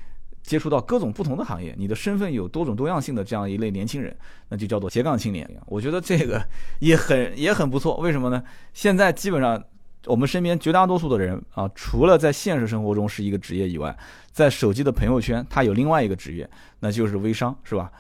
[0.41, 4.15] 接触到各种不同的行业，你的身份有多种多样性的这样一类年轻人，
[4.47, 5.49] 那就叫做斜杠青年。
[5.67, 6.41] 我觉得这个
[6.79, 7.97] 也很 也很不错。
[7.97, 8.43] 为什么呢？
[8.73, 9.63] 现在基本上
[10.05, 13.95] 我们身边绝大多数的人啊，除了在现实生活中是一个职业以外，
[14.31, 16.49] 在手机的朋友圈他有另外一个职业，
[16.79, 17.91] 那就是微商，是吧？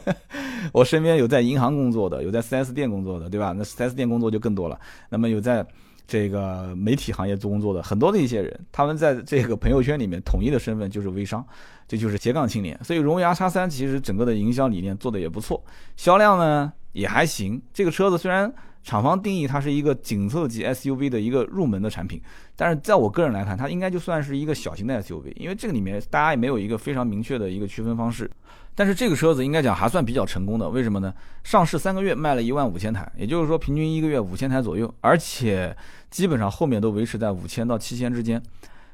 [0.72, 3.52] 我身边有在银行工作的，有在 4S 店工作的，对吧？
[3.56, 4.78] 那 4S 店工作就更多了。
[5.08, 5.66] 那么有在。
[6.06, 11.44] 这个媒体行业做工作的很多的一些人，他们在这个朋友圈里面统一的身份就是微商，
[11.88, 12.78] 这就是斜杠青年。
[12.84, 15.64] 所以荣威 R 叉三其实整个的营销理念做的也不错，
[15.96, 17.60] 销量呢也还行。
[17.72, 18.52] 这个车子虽然
[18.84, 22.22] 厂方定义它是一个紧凑级 SUV 的一个入门的产品，
[22.54, 28.30] 但是在我个人来看，它应该就算是一个小型的 SUV，因为这个里面大家也没有一个非常明确的一个区分方式。
[28.76, 31.12] 但是这个车子应该讲还算比较成功的，为什么呢？
[31.42, 35.74] 上市三个月卖了一万五千台，也就是说平均一个月五千台左右，而且
[36.10, 38.40] 基本上后面都维持在五千到七千之间。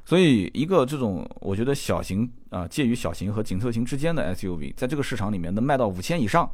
[0.05, 6.49] 所以一个这种我觉得小型啊，介于小型和紧凑型之间的 SUV，在这个市场里面能卖到五千以上、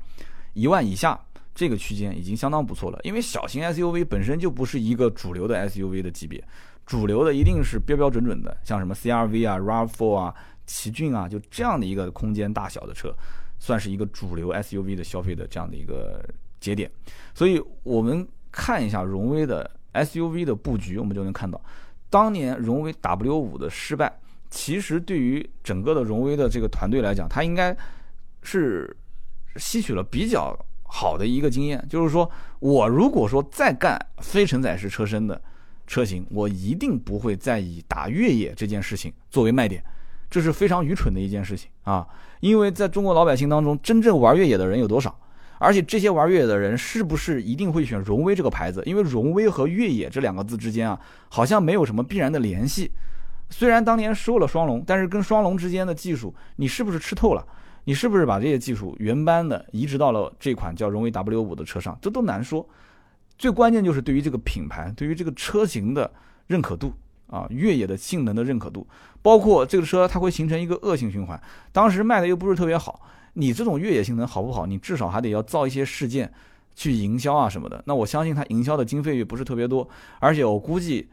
[0.54, 1.20] 一万以下
[1.54, 3.00] 这个区间已经相当不错了。
[3.04, 6.44] 因为小型 SUV 本身就不是一个主流的 SUV 的级别，
[6.84, 10.36] 主流的一定是标标准准的，像什么 CRV 啊、RAV4 啊。
[10.70, 13.12] 奇骏啊，就这样的一个空间大小的车，
[13.58, 16.24] 算是一个主流 SUV 的消费的这样的一个
[16.60, 16.90] 节点。
[17.34, 21.60] 所以我们看一下荣威的 SUV 的布局，我们就能看到，
[22.08, 24.16] 当年荣威 W 五的失败，
[24.52, 27.76] 其实对于整个的荣威的这个团队来讲，它应该
[28.44, 28.96] 是
[29.56, 32.30] 吸取了比较好的一个经验，就是说
[32.60, 35.42] 我如果说再干非承载式车身的
[35.88, 39.84] 车型，我一定不会再以打越野这件事情作为卖点。
[40.30, 42.08] 这是非常愚蠢的一件事情啊！
[42.40, 45.18] 因为在中国老百姓当中，真正玩越野的人有多少？
[45.58, 48.82] 而且这些玩越野的人是不是一定会选荣威这个牌子？
[48.86, 52.92] 因为荣威和越野这两个字之间啊，好像没有什么必然的联系。
[53.50, 57.46] 虽然当年收了双龙，但是跟双龙之间的技术，你是不是吃透了？
[57.86, 61.98] 你是不是把这些技术原班的移植到了这款叫荣威 W 五的车上？
[62.00, 62.64] 这都难说。
[63.38, 66.10] 最关键就是对于这个品牌，对于这个车型的
[66.46, 66.94] 认可度。
[67.30, 68.86] 啊，越野的性能的认可度，
[69.22, 71.42] 包括这个车，它会形成一个恶性循环。
[71.72, 73.02] 当时卖的又不是特别好，
[73.34, 74.66] 你这种越野性能好不好？
[74.66, 76.32] 你至少还得要造一些事件
[76.76, 77.84] 去营销啊什么的。
[77.86, 79.88] 那我相信它营销的经费也不是特别多，
[80.20, 81.10] 而且我估计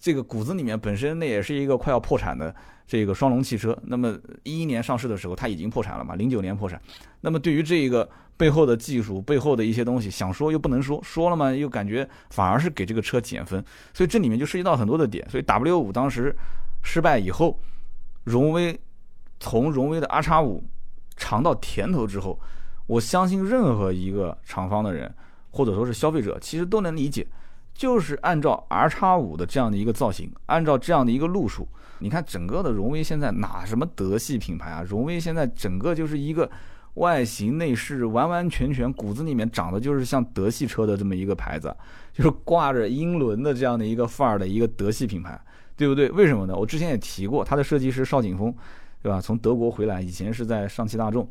[0.00, 2.52] 这个骨子里面本身那也是一个快要破产的
[2.86, 3.78] 这个双龙汽车。
[3.84, 6.16] 那么一一年上市的时候，它已经破产了嘛？
[6.16, 6.80] 零九年破产。
[7.20, 8.08] 那么对于这个。
[8.40, 15.28] 背后的技术，背后的一些东西，想说又不能说，说了嘛又感觉反而是给这个车减分，所以这里面就涉及到很多的点。
[15.28, 16.34] 所以 W 五当时
[16.82, 17.60] 失败以后，
[18.24, 18.80] 荣威
[19.40, 20.64] 从荣威的 R 叉五
[21.18, 22.40] 尝到甜头之后，
[22.86, 25.14] 我相信任何一个厂方的人
[25.50, 27.26] 或者说是消费者，其实都能理解，
[27.74, 34.82] 就是按照 R 叉五的这样的一个造型，按照这样的一个路数，你看整个的荣威现在哪什么德系品牌啊？
[34.82, 36.50] 荣威现在整个就是一个。
[36.94, 41.74] 外形内饰完完全全骨子里面长得就是像德系车的这么一个牌子，
[42.12, 45.40] 就是挂着英伦的这样的一个范儿的一个德系品牌，
[45.76, 46.10] 对不对？
[46.10, 46.54] 为什么呢？
[46.54, 48.52] 我之前也提过，它的设计师邵景峰，
[49.00, 49.20] 对吧？
[49.20, 51.26] 从德国回来，以前是在上汽大众，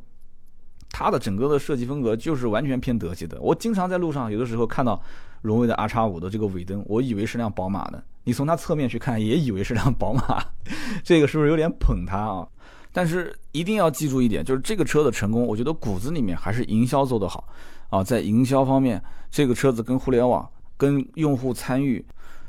[0.89, 3.39] 它的整个的设计风格就是完全偏德系的。
[3.41, 4.99] 我经常在路上有的时候看到
[5.41, 10.43] 荣威的 R 叉五的这个尾灯，我以为是辆宝马的，你从它侧面去看也以为是辆宝马，
[11.04, 12.47] 这个是不是有点捧它啊？
[12.91, 17.47] 但是一定要记住一点，就是这个车的成功，我觉得骨子里面还是营销做得好
[17.89, 18.04] 啊。
[18.04, 22.04] 在营销方面，这个车子跟互联网、跟用户参与，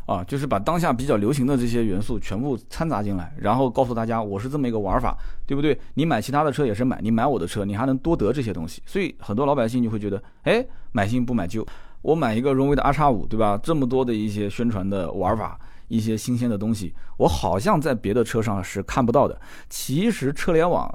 [0.06, 5.14] 啊，就是把当下比较流行的这些元素全部掺杂进来，然后告诉大家我是这么一个玩法，
[5.46, 5.78] 对不对？
[5.92, 8.82] 你买其他的车也是买，你买我的车，你还能多得这些东西。
[8.86, 11.66] 所以很多老百姓就会觉得，哎，买新不买旧，
[12.02, 13.58] 我买一个荣威的 R 叉五，对吧？
[13.62, 15.58] 这么多的一些宣传的玩法。
[15.90, 19.36] 一些新鲜的东西，我好像在别的车上是看不到的。
[19.68, 20.88] 其实车联网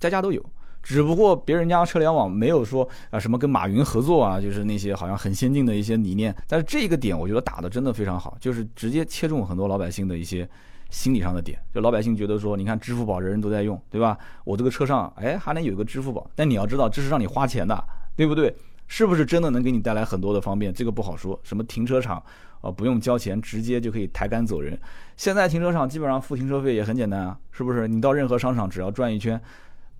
[0.00, 0.44] 家家都有，
[0.82, 6.34] 只不过别人家车联网没有说啊什么跟马云合作啊，就是那些好像很先进的一些理念。
[6.48, 10.50] 但是这个点我觉得打的真的非常好，就是直接切中很多老百姓的一些
[10.90, 11.56] 心理上的点。
[11.72, 14.18] 就老百姓觉得说，你看支付宝人人都在用，对吧？
[14.42, 17.80] 我这个车上哎还能有一个支付宝，但你要知道这是让你花钱的，
[18.16, 18.52] 对不对？
[18.92, 20.74] 是不是真的能给你带来很多的方便？
[20.74, 21.38] 这个不好说。
[21.44, 22.20] 什么停车场？
[22.60, 24.76] 啊，不用交钱，直接就可以抬杆走人。
[25.16, 27.86] 现在停车场基本上付停车费也很简单啊，是不是？
[27.86, 29.40] 你到任何商场只要转一圈，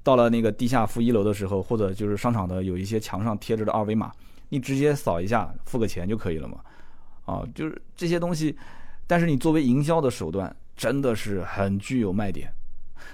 [0.02, 4.10] 到了那个地下负一楼的时候，或者就是商场的有一些墙上贴着的二维码，
[4.48, 6.58] 你直接扫一下，付个钱就可以了嘛。
[7.24, 8.56] 啊，就是这些东西，
[9.06, 12.52] 但是你作为营销的手段，真的是很具有卖点。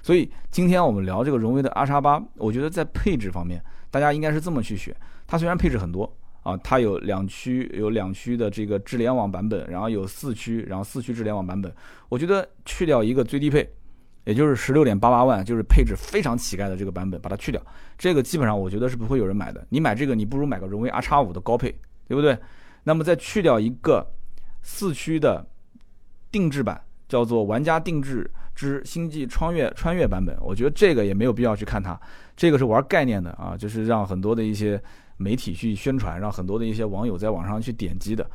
[0.02, 4.94] 所以今天我们聊这个荣威的 R 叉八，我觉得在配置方面，大家应该是这么去选。
[5.26, 6.10] 它虽然配置很多
[6.42, 11.72] 啊，它有两驱，有两驱的这个智联网版本，然后有四驱，然后四驱智联网版本。
[12.08, 13.68] 我觉得去掉一个最低配。
[14.24, 17.62] 也就是十六点八八万，就是配置非常乞丐的这个版本，把它去掉，
[17.96, 19.64] 这个基本上我觉得是不会有人买的。
[19.68, 21.70] 你买这个，你不如买个荣威 R 叉五的高配，
[22.08, 22.36] 对不对？
[22.82, 24.04] 那么再去掉一个
[24.62, 25.46] 四驱的
[26.32, 31.98] 定制版，叫做玩家定制之星际穿越穿越版本，我觉得这个也没有必要去看它，
[32.36, 34.80] 这个是玩概念的啊，就是让很多的一些
[35.16, 38.28] 媒体去宣传，让很多的一些网友在网上去点击的。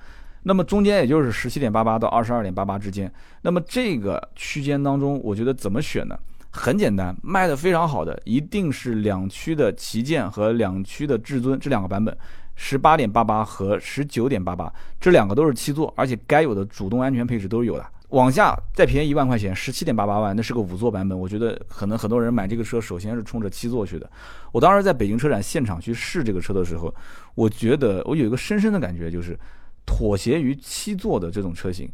[0.43, 6.17] 那么中间也就是十七点八八到二十二点八八之间，那么这个区间当中，我觉得怎么选呢？
[6.49, 12.15] 很简单，卖的非常好的一定是两驱的旗舰和两驱的至尊这两个版本，
[12.55, 17.85] 十八点八八和十九点八八这两个都是七座，而且该有的主动安全配置都是有的。
[18.11, 24.09] 往下再便宜一万块钱，十七点八八万，那是个五座版本，我觉得可能很多人买这个车首先是冲着七座去的。
[24.51, 26.93] 我当时在北京车展现场去试这个车的时候，
[27.35, 29.37] 我觉得我有一个深深的感觉就是。
[29.83, 31.91] 妥协于七座的这种车型，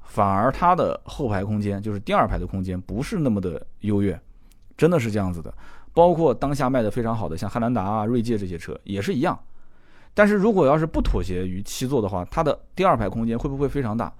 [0.00, 4.18] 反而它的后排空间，就是第二排的空间，不是那么的优越，
[4.78, 5.52] 真的是这样子的。
[5.92, 9.38] 包括当下卖的非常好的像汉兰达啊、锐界这些车也是一样。
[10.14, 14.12] 但是如果要是不妥协于七座的话，它的第二排空间会不会非常大？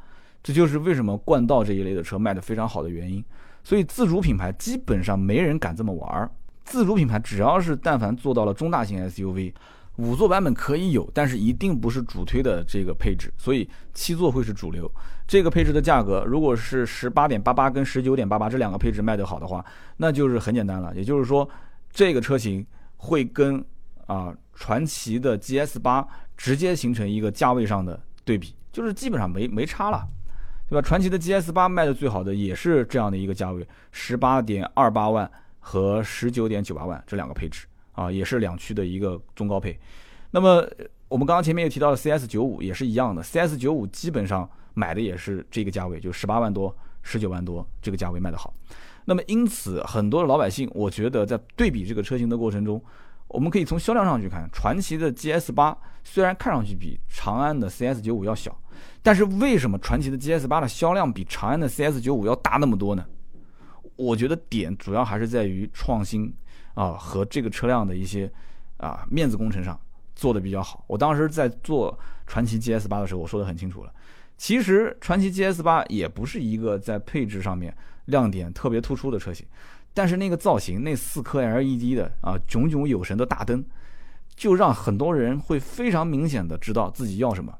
[0.42, 3.24] 这就是为什么冠道这一类的车卖的非常好的原因。
[3.62, 6.31] 所以自主品牌基本上没人敢这么玩儿。
[6.64, 9.53] 自主品牌只要是但凡做到了中大型 SUV。
[9.96, 14.88] 五座版本可以有，但是一定不是主推的这个配置，所以七座会是主流。
[15.27, 19.64] 这个配置的价格，如果是十八点八八跟十九点八八这两个配置卖得好的话，
[19.96, 20.94] 那就是很简单了。
[20.94, 21.51] 也就是说，
[21.90, 22.64] 这个车型
[22.96, 23.61] 会跟
[24.07, 30.07] 啊传祺的 GS 八直接形成一个价位上的对比，就是基本上没没差了，
[30.68, 30.83] 对吧？
[30.83, 37.66] 传祺的 GS 八卖的最好的也是这样的一个价位，十八点二八万和十九点九八万这两个配置。
[37.92, 39.76] 啊，也是两驱的一个中高配，
[40.31, 40.64] 那么
[41.09, 48.54] 我们刚刚前面也提到了 CS 九五也是一样的，CS 九五基本上买的也是这个价位，就十八万多、十九万多这个价位卖的好。
[49.04, 52.81] 那么因此，很多的老百姓，我觉得在对比这个车型的过程中，
[53.28, 58.58] 我们可以从销量上去看，传祺的 GS 八虽然看上去比长安的 CS 九五要小，
[59.02, 63.06] 但是为什么传祺的 GS 八的销量比长安的 CS 九五要大那么多呢？
[63.96, 66.34] 我觉得点主要还是在于创新。
[66.74, 68.30] 啊，和这个车辆的一些
[68.76, 69.76] 啊面子工程上
[70.14, 70.84] 做的比较好。
[70.86, 73.92] 我当时在做传祺 GS 八的时候，我说的很清楚了。
[74.36, 79.44] 其实传祺 GS 八也不是一个在配置上面亮点特别突出的车型，
[79.98, 83.64] 但是那个造型，那四颗 LED 的啊炯炯有神的大灯，
[84.37, 87.52] 就让很多人会非常明显的知道自己要什么。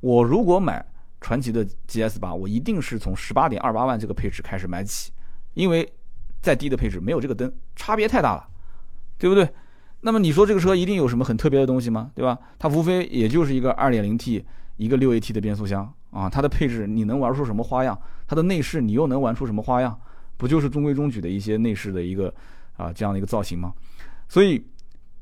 [0.00, 0.86] 我如果买
[1.20, 5.10] 传祺的 GS 八，我一定是从十八点二八万这个配置开始买起，
[5.54, 5.92] 因为
[6.40, 8.46] 再低的配置没有这个灯，差别太大了。
[9.18, 9.48] 对不对？
[10.02, 12.12] 那么你说这个车一定有什么很特别的东西吗？
[12.14, 12.38] 对吧？
[12.60, 14.44] 它无非也就是一个 2.0T
[14.76, 18.00] 一个 6AT 的变速箱啊，它的配置你能玩出什么花样？
[18.28, 20.00] 它的内饰你又能玩出什么花样？
[20.36, 22.32] 不就是中规中矩的一些内饰的一个
[22.76, 23.72] 啊这样的一个造型吗？
[24.28, 24.64] 所以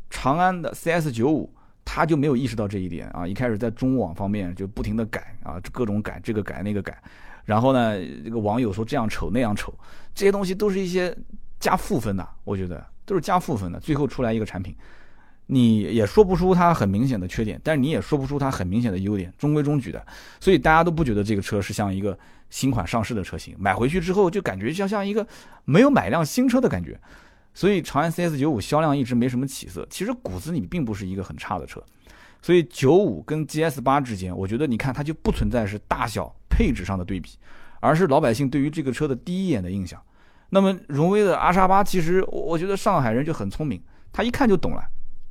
[0.08, 1.48] 长安的 CS95
[1.84, 7.02] 它就没有意识到这一点啊，一开始在中网方面就不停的改啊，各种改这个改那个改，
[7.44, 9.72] 然后呢这个网友说这样丑那样丑，
[10.14, 11.16] 这些东西都是一些
[11.58, 12.84] 加负分的，我觉得。
[13.06, 14.72] 都是加负分的，最后出来一个产品，
[15.46, 20.06] 你也说不出它很明显的缺点，但是你也说不出它很明显的优点，中规中矩的，
[20.38, 22.16] 所以大家都不觉得这个车是像一个
[22.50, 25.26] 新款上市的车型，买回去之后就感觉像像一个
[25.64, 27.00] 没有买辆新车的感觉，
[27.54, 31.82] 所以长安 CS 九五销量一直没什么起色，其实骨子里并不是一个很差的车，
[32.42, 37.38] 所以九五跟 GS 八之间，我觉得你看它就不存在是大小配置上的对比，
[37.80, 40.00] 而是老百姓对于这个车的第一眼的印象。
[40.50, 43.80] 那么荣威的 R 叉八，其实我觉得上海人就很聪明，
[44.12, 44.82] 他一看就懂了，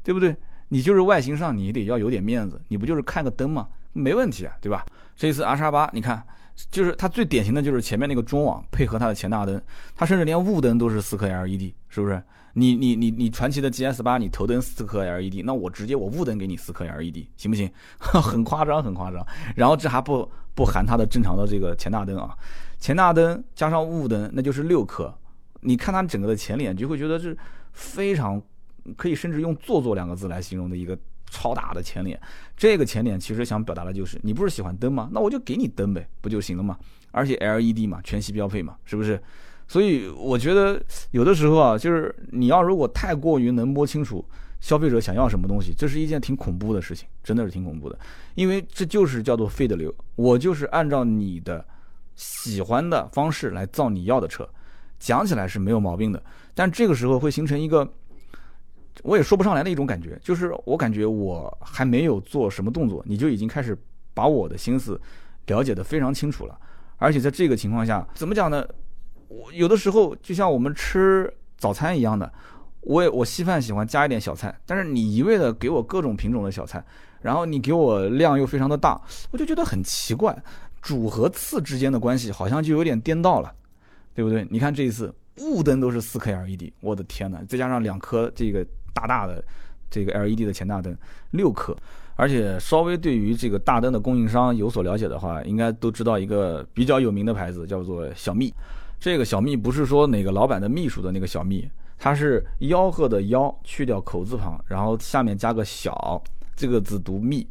[0.01, 0.35] 对不对？
[0.69, 3.67] 你就是外形上你得要有点面子，你不就是看个灯吗？
[3.91, 4.85] 没问题啊，对吧？
[5.15, 6.23] 这次 R 叉八，你看，
[6.69, 9.61] 就是它最典型的就是前面那个中网配合它的前大灯，
[9.95, 12.21] 它甚至连雾灯都是四颗 LED，是不是？
[12.53, 17.69] 你你你你传奇的 GS 八，你头灯四颗 LED，那我直接我雾灯给你四颗 LED，行不行？
[17.99, 19.25] 很夸张，很夸张。
[19.55, 22.35] 然后这还不不含它的正常的这个前大灯啊。
[22.79, 25.13] 前大灯加上雾灯，那就是六颗。
[25.61, 27.37] 你看它整个的前脸，就会觉得是
[27.71, 28.41] 非常
[28.97, 30.97] 可以，甚至用“做作”两个字来形容的一个
[31.29, 32.19] 超大的前脸。
[32.57, 35.09] 这个前脸其实想表达的就是，你不是喜欢灯吗？
[35.11, 36.77] 那我就给你灯呗，不就行了吗？
[37.11, 39.21] 而且 LED 嘛，全系标配嘛，是不是？
[39.67, 44.23] 所以我觉得有的时候啊，就是你要如果太过于能摸清楚
[44.59, 47.97] 消费者想要什么东西，这是一件挺恐怖的事情，真的是挺恐怖的，
[48.35, 51.63] 因为这就是叫做费的流，我就是按照你的
[52.15, 54.47] 喜欢的方式来造你要的车，
[54.99, 56.21] 讲起来是没有毛病的，
[56.53, 57.87] 但这个时候会形成一个
[59.03, 63.77] 我也说不上来的一种感觉，就是我感觉我还没有做什么动作，你就已经开始
[64.13, 64.99] 把我的心思
[65.47, 66.59] 了解的非常清楚了，
[66.97, 68.65] 而且在这个情况下，怎么讲呢？
[69.27, 72.31] 我有的时候就像我们吃早餐一样的，
[72.81, 76.83] 我也我稀饭喜欢加一点小菜，但是你一味的给我各种品种的小菜，
[77.21, 78.99] 然后你给我量又非常的大，
[79.31, 80.35] 我就觉得很奇怪，
[80.81, 83.53] 主和次之间的关系好像就有点颠倒了，
[84.15, 84.47] 对不对？
[84.49, 89.43] 你看这一次雾灯都是四 K LED，我的天呐，再加上两颗这个大大的
[89.89, 90.95] 这个 LED 的前大灯，
[91.31, 91.75] 六颗，
[92.15, 98.53] 而且稍微对于这个大灯的供应商有所了解的话，应该都知道一个比较有名的牌子叫做小蜜。
[98.99, 106.21] 这个小蜜不是说哪个老板的秘书的那个小蜜，它是吆喝的吆，去掉口字旁，然后下面加个小，
[106.55, 107.47] 这个字读蜜。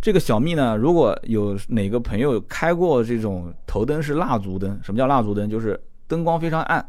[0.00, 5.48] 这个小蜜呢，如果有哪个朋友开过这种头灯是蜡烛灯，什么叫蜡烛灯？
[5.50, 6.84] 就是灯光非常暗，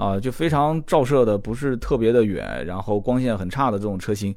[0.00, 4.34] 啊，就非常照射的不是特别的远，然后光线很差的这种车型，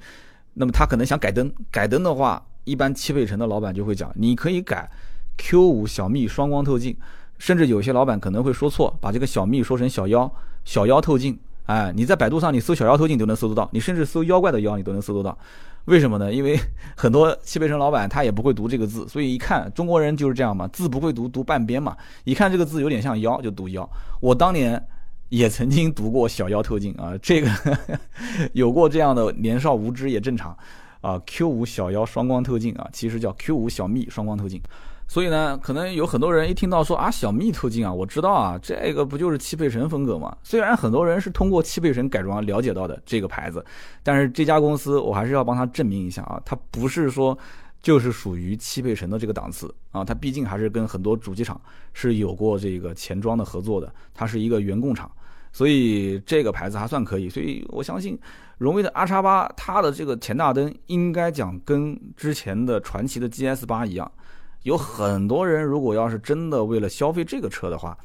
[0.55, 4.91] 那么他可能想改灯，改灯的话，一般汽配城的老板就会讲，你可以改
[5.37, 6.97] Q 五小蜜双光透镜。
[7.39, 10.31] 甚至有些老板可能会说错，把这个小蜜说成小妖，
[10.63, 11.37] 小妖透镜。
[11.65, 15.37] 哎，你在百度上你搜小妖透镜都能搜得到，你甚至搜妖怪的妖你都能搜得到。
[15.85, 16.31] 为什么呢？
[16.31, 16.57] 因为
[16.95, 21.97] 很多汽配城老板他也不会读这个字，所以一看中国人就是这样嘛，字不会读，读半边嘛。
[22.23, 23.89] 一看这个字有点像妖，就读妖。
[24.21, 24.81] 我当年
[25.33, 27.49] 也曾经读过小妖透镜啊， 这个
[28.53, 30.55] 有过这样的年少无知也正常
[31.01, 31.19] 啊。
[31.25, 34.61] Q 五小妖双光透镜啊，其实叫 Q 五小蜜双光透镜。
[35.07, 40.37] 所以呢，可能有很多人一听到说啊小蜜透镜啊，我知道啊，这个不就是汽配城风格吗？
[40.43, 43.65] 虽然很多人是通过汽配城改装了解到的这个牌子，
[44.03, 47.35] 但是这家公司我还是要帮他证明一下啊，它不是说
[47.81, 51.59] 就是属于汽配城的这个档次啊，它毕竟还是跟很多主机厂
[51.91, 55.11] 是有过这个前装的合作的，它是一个原工厂，
[55.53, 57.29] 所以这个牌子还算可以。
[57.29, 58.19] 所以我相信
[58.57, 64.11] 荣威的 R 叉八，它的这个前大灯应该讲跟之前的传祺的 GS 八一样。
[64.63, 67.97] 有很多人，如果要是真的为了消费这个车的话，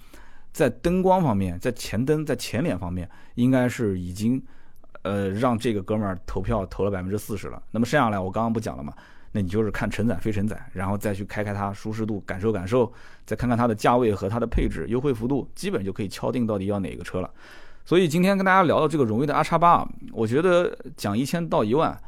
[0.52, 4.42] 在灯光方面，在前灯、在前脸方面，应该是已经，
[5.02, 7.62] 呃，让这个哥们儿投票投了百分之四十了。
[7.70, 8.92] 那么剩下来，我刚刚不讲了嘛？
[9.32, 12.92] 那你就是看承载非承载，然后再去开开它舒适度，感受感受，
[13.26, 17.30] 再看看它的价位和它的配置优惠幅度，基本就可以敲定到底要哪个车了。
[17.84, 21.98] 所以今天跟大家聊到这个荣威的 R 叉八啊，我觉得讲一千到一万，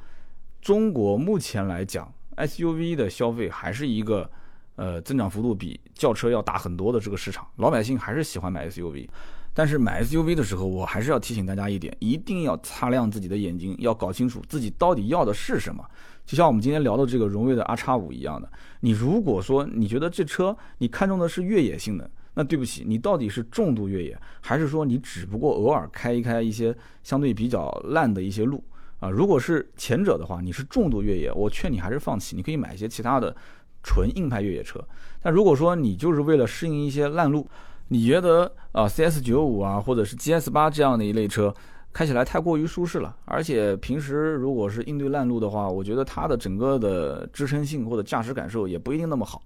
[0.60, 4.30] 中国目前来讲 SUV 的消费还是一个。
[4.76, 9.06] 呃，增长幅度比轿车要大很多的这个市场，老百姓还是喜欢买 SUV。
[9.52, 15.84] 但是买 SUV 的时候，我还是要提醒大家一点，一定要擦亮自己的眼睛，要搞清楚自己到底要的是什么。
[16.30, 18.48] 就像我们今天聊的这个荣威的 R 叉五一样的，
[18.82, 26.72] 你如果说你觉得这车你看中的是越野性能，那对不起，你到底是重度越野，还是说你只不过偶尔开一开一些
[27.02, 28.62] 相对比较烂的一些路
[29.00, 29.10] 啊？
[29.10, 33.34] 如果是前者的话，你是重度越野，我劝你还是放弃，你可以买一些其他的。
[33.82, 34.78] 纯硬派越野车，
[35.22, 37.48] 但如果说你就是为了适应一些烂路，
[37.88, 41.54] 你觉得啊 CS 九五啊或者是 GS 八这样的一类车
[41.92, 49.42] 开起来太过于舒适了，而且平时如果是应对烂路的话，我觉得它的整个的支撑性或者驾驶感受也不一定那么好，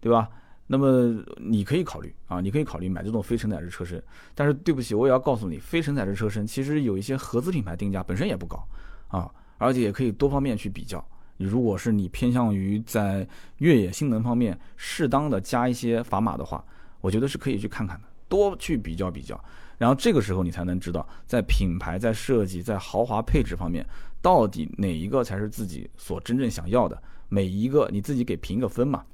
[0.00, 0.28] 对吧？
[0.70, 4.02] 那么你可以考虑啊，你可以考虑买这种非承载式车身，
[4.34, 8.62] 但是对不起，我也要告诉你，非承载式车身其实有一些合资品牌定价本身也不高
[9.08, 11.02] 啊，而且也可以多方面去比较。
[11.38, 13.26] 你如果是你偏向于在
[13.58, 16.62] 越野性能方面适当的加一些砝码的话，
[17.00, 19.42] 我觉得是可以去看看的，多去比较比较，
[19.78, 23.86] 然后这个时候你才能知道，在品牌、在设计、在豪华配置方面，
[24.20, 29.04] 到底哪一个才是自己所真正想要的，每一个你自己给评个分嘛。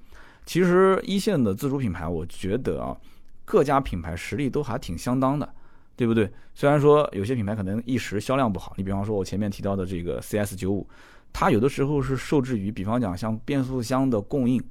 [0.47, 2.97] 其实一线的自主品牌，我觉得啊，
[3.45, 5.49] 各家品牌实力都还挺相当的，
[5.95, 6.31] 对不对？
[6.55, 10.89] 虽然说有些品牌可能一时销量不好，你比方说我前面提到的这个 CS 九五。
[11.37, 14.63] 它有的时候是受制于，比方讲像变速箱的供应，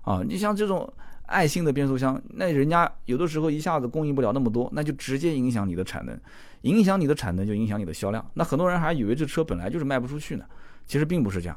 [0.00, 0.90] 啊，你像这种
[1.26, 6.18] 爱信的变速箱，那人家有的时候一下子供应不了那么多，那就直接影响你的产能，
[6.62, 8.24] 影响你的产能就影响你的销量。
[8.34, 10.44] 那很多人还以为这车本来就是卖不出去呢，
[10.86, 11.56] 其实并不是这样。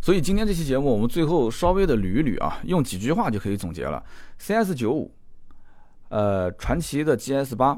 [0.00, 4.02] 所以今天这期节目我们最后稍微的捋一捋啊，用几句话就可以总结了
[4.38, 5.12] ：CS 九五，
[6.08, 7.76] 呃，传祺的 GS 八，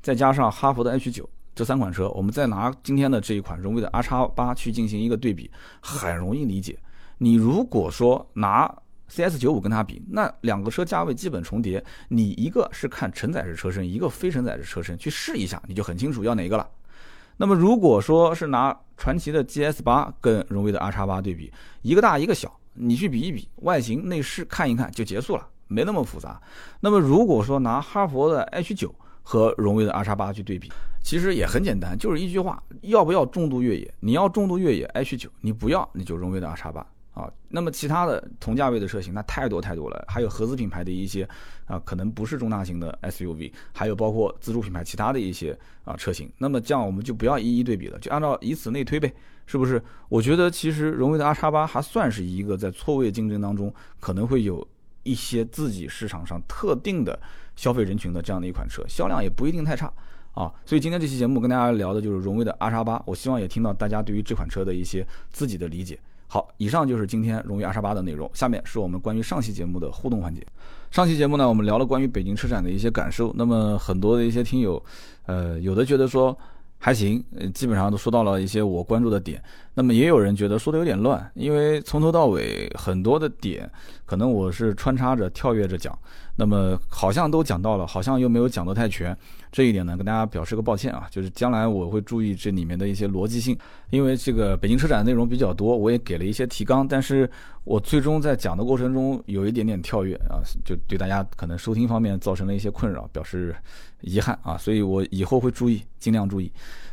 [0.00, 1.28] 再加上哈弗的 H 九。
[1.54, 6.78] 这三款车，我们再拿今天的这一款荣威的 R 叉八去进行一个对比，很容易理解。
[7.16, 8.70] 你如果说拿
[9.08, 11.82] CS 九五跟它比，那两个车价位基本重叠。
[12.08, 16.68] 你一个是看承载式车身，一个非承载式车身，去试一下，你就很清楚要哪个了。
[17.36, 21.52] 那么如果说是拿传祺的 GS 八跟荣威的 R 叉八对比，
[21.82, 26.40] 一个大一个小，你去比一比外形内饰看一看就结束了，没那么复杂。
[26.80, 33.94] 那么如果说拿哈佛的 H 九和荣威的 R 叉八去对比，其实也很简单，就是一句话：要不要重度越野？
[34.00, 36.86] 你要重度越野 H 九，你不要你就荣威的 R 叉八。
[37.16, 41.26] 啊，那么其他的同价位的车型那太多太多了，还有合资品牌的一些
[41.64, 46.30] 啊，可能不是中大型的 SUV，还有包括自主品牌其他的一些啊车型。
[46.36, 49.10] 那么这样我们就不要一一对比了，就按照以此类推呗，
[49.46, 49.82] 是不是？
[50.10, 54.68] 我觉得其实荣威的 R 叉八还算是一个在错位竞争当中可能会有
[55.02, 57.18] 一些自己市场上特定的
[57.56, 59.90] 消费人群的这样的一款车，销量也不一定太差
[60.34, 60.52] 啊。
[60.66, 65.98] 所以今天这期节目跟大家聊的就是荣威的 R 叉八，我希望也听到大家对于这款车的一些自己的理解。
[66.28, 68.30] 好，以上就是今天荣誉 R 叉八的内容。
[68.34, 70.44] 下面是我们关于上期节目的互动环节。
[70.90, 73.32] 上期节目呢，我们聊了关于北京车展的一些感受。
[73.36, 74.82] 那么很多的一些听友，
[75.26, 76.36] 呃，有的觉得说
[76.78, 77.22] 还行，
[77.54, 79.42] 基本上都说到了一些我关注的点。
[79.74, 83.70] 那么也有人觉得说的有点乱，因为从头到尾很多的点，
[84.04, 85.96] 可能我是穿插着、跳跃着讲。
[86.36, 89.16] 那么好像都讲到了，好像又没有讲得太全。
[89.56, 93.56] 这一点呢，跟大家表示个抱歉啊，就是将来我会注意这里面的一些逻辑性，
[93.88, 97.26] 因为这个北京车展内容比较多，我也给了一些提纲，但是
[97.64, 103.56] 我最终在讲的过程中有一点点跳跃啊，就对大家可能收听方面造成了一些困扰，表示
[104.02, 106.52] 遗憾啊，所以我以后会注意，尽量注意。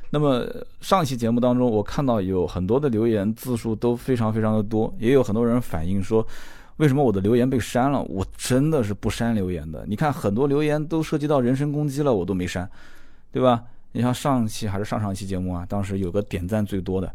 [0.10, 0.48] 那么
[0.80, 6.26] 上一期节目当中，我看到有很多的留言字数都非常非常的多，也有很多人反映说。
[6.84, 8.04] 为什么我的留言被删了？
[8.10, 9.86] 我真的是不删留言的。
[9.88, 12.70] 你看很多留言都涉及到人身攻击了，我都没删，
[13.32, 13.64] 对吧？
[13.94, 17.10] 你像上期还是上上期节目啊，当时有个点赞最多的，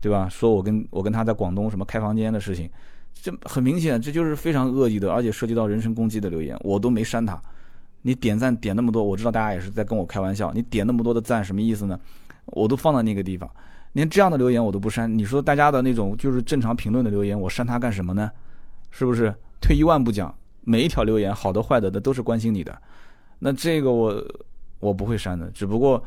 [0.00, 0.28] 对吧？
[0.28, 2.68] 说我跟我跟他在广东什么开房间的事情，
[3.14, 7.40] 这很明显这就是非常恶意的，而且涉及到人身攻击的留言，我都没删他。
[8.00, 10.50] 你点赞点那么多，我知道大家也是在跟我开玩笑。
[10.52, 11.96] 你点那么多的赞什么意思呢？
[12.46, 13.48] 我都放在那个地方，
[13.92, 15.16] 连这样的留言我都不删。
[15.16, 18.28] 你说大家的那种就是正常评论的留言，我删他干什么呢？
[18.92, 22.80] 是不是退一万步讲，每一条留言好的坏的的都是关心你的，
[23.40, 24.24] 那这个我
[24.78, 26.00] 我不会删的，只不过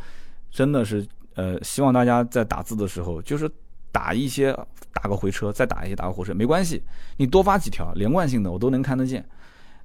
[0.49, 3.51] 真的是呃希望大家在打字的时候，就是
[3.91, 4.57] 打一些
[4.93, 6.81] 打个回车，再打一些打个回车没关系，
[7.17, 9.25] 你多发几条连贯性的我都能看得见，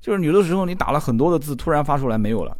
[0.00, 2.56] 就是有的时候你打了很多的字，突然发出来没有了，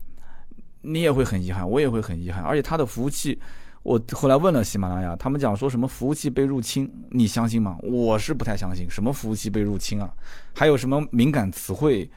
[0.81, 3.39] 你也会很遗憾，我也会很遗憾，而且它的服务器。
[3.83, 7.79] 我后来问了喜马拉雅，他们讲说什么服务器被入侵，你相信吗？
[7.83, 10.13] 我是不太相信，什么服务器被入侵啊？
[10.55, 12.11] 还有什么敏感词汇？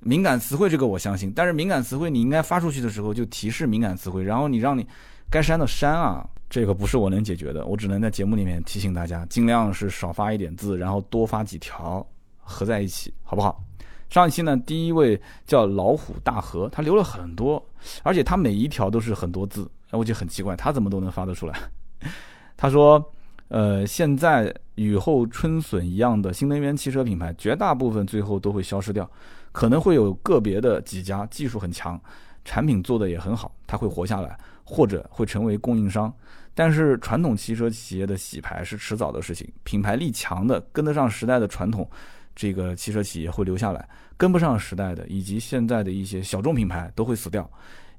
[0.00, 4.86] 敏感词汇这个我相信，但是敏感词汇你应该发出去的时候就提示敏感词汇，然后你让你
[5.30, 12.04] 该删的删啊，这个不是我能解决的，我只能在节目里面提醒大家，尽量是少发一点字，然后多发几条
[12.40, 13.64] 合在一起，好不好？
[14.08, 17.64] 上一期呢，第一位叫老虎大河，他留了很多，
[18.02, 19.68] 而且他每一条都是很多字。
[19.90, 21.58] 那我就很奇怪，他怎么都能发得出来？
[22.56, 23.12] 他说
[23.48, 29.08] ：“呃，现在雨后春笋一样的新能源汽车品牌，绝大部分最后都会消失掉，
[29.52, 32.00] 可能会有个别的几家技术很强，
[32.44, 36.12] 产品做的也很好，它会活下来，或者会成为供应商。
[36.54, 41.88] 但是传统汽车企业的洗牌是迟早的事情，品牌力强的、跟得上时代的传统
[42.34, 47.48] 这个汽车企业会留下来，跟不上时代的以及现在的一些小众品牌都会死掉。”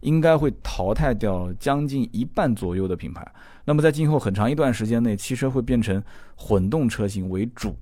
[0.01, 3.25] 应该会淘汰掉将近一半左右的品牌。
[3.65, 6.01] 那么在今后很长一段时间内，汽车会变成
[6.35, 7.75] 混动车型为主。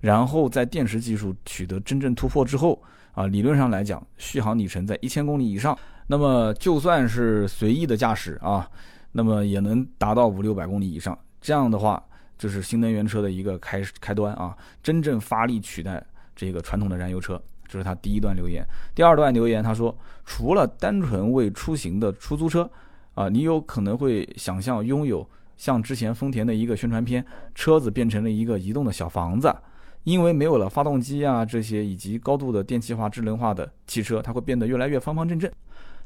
[0.00, 2.82] 然后在电池技术取得真正突破之后，
[3.12, 5.76] 啊，理论上来讲，续航里程在一千公里以上，
[6.06, 8.68] 那么就算是随意的驾驶啊，
[9.12, 11.16] 那么也能达到五六百公里以上。
[11.40, 12.02] 这样的话，
[12.36, 17.40] 就是新能源车的一个开开端啊，真正发力取代这个传统的燃油车。
[17.70, 18.66] 这是他第一段留言，
[18.96, 22.68] 第二段留言他说，除了单纯为出行的出租车，
[23.14, 25.24] 啊，你有可能会想象拥有
[25.56, 29.54] 像之前丰田的一个宣传片，车子变成了一个移动的小房子，
[30.02, 35.48] 因为没有了发动机啊这些以及高度的电气化、智能化的汽车，它会变得越来越方方正正，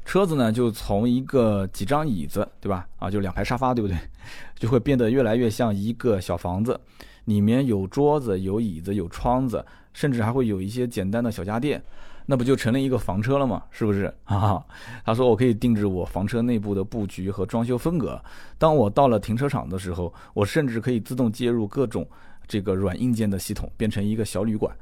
[0.05, 2.87] 车子呢就从一个几张椅子，对吧？
[2.99, 3.97] 啊，就两排沙发，对不对？
[4.55, 6.79] 就会变得越来越像一个小房子，
[7.23, 9.65] 里面有桌子、有椅子、有窗子。
[9.95, 11.81] 甚至还会有一些简单的小家电，
[12.25, 13.63] 那不就成了一个房车了吗？
[13.71, 14.13] 是不是？
[14.25, 14.63] 哈，
[15.05, 18.21] 他说我可以定制我房车内部的布局和装修风格。
[18.57, 22.05] 当我到了停车场的时候，我甚至可以自动接入各种
[22.45, 24.75] 这个软硬件的系统，变成一个小旅馆。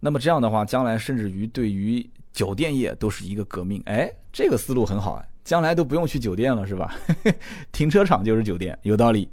[0.00, 3.80] 那么这样的话，将来甚至于对于酒店业都是一个革命。
[3.86, 6.96] 哎，这个思路很好啊，将来都不用去酒店了，是吧？
[7.70, 9.28] 停车场就是酒店，有道理。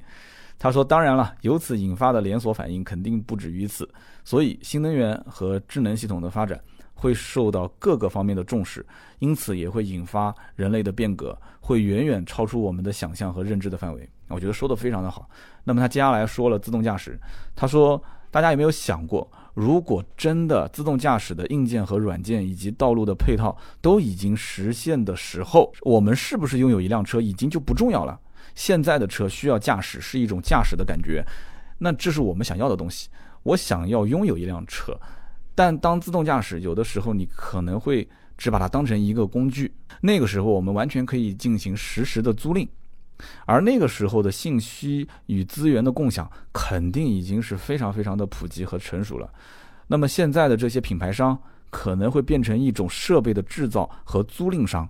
[0.57, 3.87] 他说：“当然了，由此引发的连锁反应肯定不止于此，
[4.23, 6.59] 所以新能源和智能系统的发展
[6.93, 8.85] 会受到各个方面的重视，
[9.19, 15.29] 因此也会引发人类的变革，会远远超出我们的想象和认知的范围。”我觉得说的非常的好。
[15.63, 17.19] 那么他接下来说了自动驾驶，
[17.55, 18.01] 他说
[18.31, 28.19] ：“大家有没有想过，如果真的自动驾驶的硬件和软件以及道路的配套都已经实现的时候，我们是不是拥有一辆车已经就不重要了？”
[28.55, 31.23] 现在的车需要驾驶是一种驾驶的感觉，
[31.77, 33.09] 那这是我们想要的东西。
[33.43, 34.99] 我想要拥有一辆车，
[35.53, 42.67] 但当自动驾驶有的时候你可能会只把它当成一个工具，那个时候我们完全可以进行实时的租赁，
[43.45, 49.31] 而那个时候的信息与资源的共享肯定已经是非常非常的普及和成熟了。
[49.87, 51.39] 那么现在的这些品牌商
[51.69, 54.89] 可能会变成一种设备的制造和租赁商。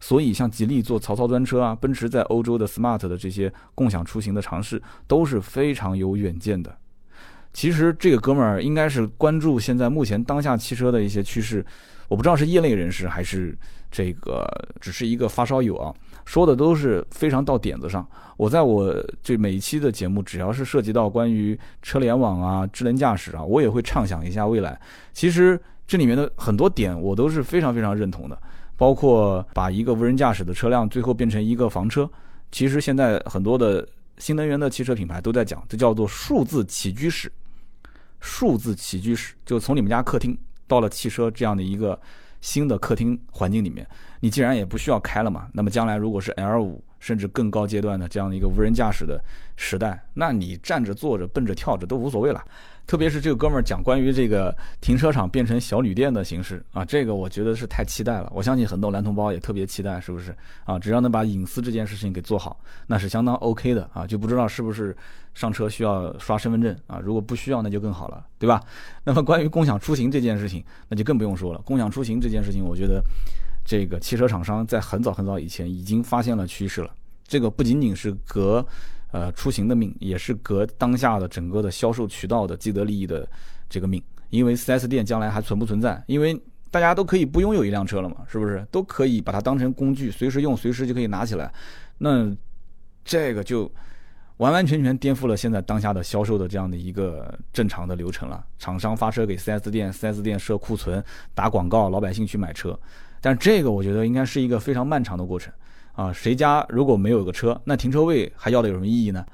[0.00, 6.76] 所以，像吉利做曹操专车啊，奔驰在欧洲的 smart 的这些共享出行的尝试都是非常有远见的。
[7.52, 11.64] 其实这个哥们儿应该是关注现在目前当下汽车的一些趋势，
[12.08, 13.56] 我不知道是业内人士还是
[13.90, 14.46] 这个
[14.80, 18.06] 只是一个发烧友啊，说的都是非常到点子上。
[18.38, 24.80] 我在我这每一期的节目，只要是涉及到关于车联网啊、智能驾驶啊，我也会畅想一下未来。
[25.12, 28.38] 其实这里面的很多点，我都是非常非常认同的。
[28.76, 32.08] 包括把一个无人驾驶的车辆最后变成一个房车，
[32.50, 33.86] 其实现在很多的
[34.18, 37.30] 新能源的汽车品牌都在讲，这叫做数字起居室。
[38.20, 40.36] 数字起居室就从你们家客厅
[40.68, 42.00] 到了汽车这样的一个
[42.40, 43.86] 新的客厅环境里面，
[44.20, 49.20] 你既然也不需要开了嘛，那么将来如果是 L 五甚至更高阶段的这样的一个无人驾驶的
[49.56, 52.42] 时代，那你站着坐着蹦着跳着都无所谓了。
[52.84, 58.30] 特别是这个哥们儿讲关于这个停车场变成小旅店的形式啊，这个我觉得是太期待了。
[58.34, 60.34] 我相信很多男同胞也特别期待，是不是
[60.64, 60.78] 啊？
[60.78, 64.06] 只要能把隐私这件事情给做好，那是相当 OK 的啊。
[64.06, 64.96] 就不知道是不是
[65.34, 67.00] 上车需要刷身份证啊？
[67.02, 68.60] 如果不需要，那就更好了，对吧？
[69.04, 71.60] 那么关于共享出行这件事情，那就更不用说了。
[71.64, 73.00] 共享出行这件事情，我觉得
[73.64, 76.90] 这个汽车厂商在很早很早以前已经发现了趋势了。
[77.26, 78.66] 这个不仅仅是革。
[79.14, 83.28] 呃，出行的命也是革当下的整个的销售渠道的既得利益的
[83.68, 86.02] 这个命，因为 4S 店将来还存不存在？
[86.06, 86.34] 因为
[86.70, 88.66] 大家都可以不拥有一辆车了嘛，是不是？
[88.70, 91.52] 都可以把它当成工具，随时用，随时就可以拿起来。
[91.98, 92.34] 那
[93.04, 93.70] 这个就
[94.38, 98.42] 完完全全颠覆了现在当下的销售的这样的一个正常的流程了。
[98.58, 101.04] 厂商发车给 4S 店，4S 店设库存、
[101.34, 102.80] 打广告，老百姓去买车。
[103.22, 105.50] 但这个我觉得应该是一个非常漫长的过程。
[105.94, 109.24] 啊，谁家如果没有个车，那停车位还要的有什么意义呢？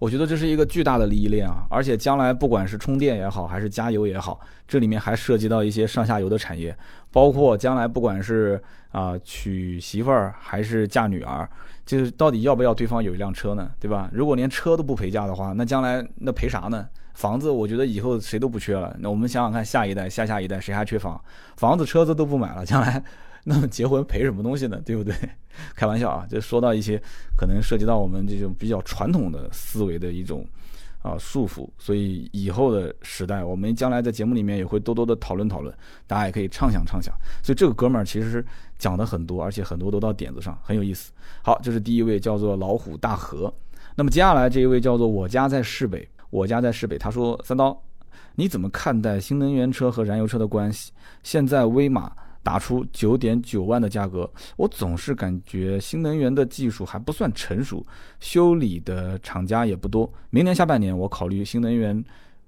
[0.00, 1.66] 我觉得这是一个巨大的利益链啊！
[1.70, 6.76] 而且将来不管是充电也好，还是加油也好，这里面还涉及到一些上下游的产业，
[7.12, 11.48] 包括将来不管是啊娶媳妇儿还是嫁女儿，
[11.84, 13.70] 就是到底要不要对方有一辆车呢？
[13.80, 14.08] 对吧？
[14.12, 16.88] 如果连车都不陪嫁的话，那将来那赔啥呢？
[17.14, 18.96] 房子我觉得以后谁都不缺了。
[19.00, 21.20] 那我们想想看，下一代、下下一代谁还缺房？
[21.56, 23.02] 房子、车子都不买了，将来。
[23.50, 24.78] 那么结婚赔什么东西呢？
[24.84, 25.14] 对不对？
[25.74, 27.00] 开玩笑啊，就说到一些
[27.34, 30.46] 可能涉及到我们这种比较传统的思维的一种
[31.00, 35.74] 啊束缚，所以以后的时代，我们将来在节目里面也会多多的讨论讨论，
[36.06, 37.14] 大家也可以畅想畅想。
[37.42, 38.44] 所以这个哥们儿其实
[38.78, 41.10] 讲的很多，而且很多都到点子上，很有意思。
[41.42, 43.50] 好，这是第一位叫做老虎大河。
[43.96, 47.82] 那么接下来这一位叫做我家在市北，我家在市北，他说三刀，
[48.34, 50.92] 你怎么看待新能源车和燃油车的关系？
[51.22, 52.12] 现在威马。
[52.48, 54.26] 打出九点九万的价格，
[54.56, 57.84] 我总是感觉新能源的技术还不算成熟，
[58.20, 60.10] 修理的厂家也不多。
[60.30, 62.02] 明年下半年我考虑新能源，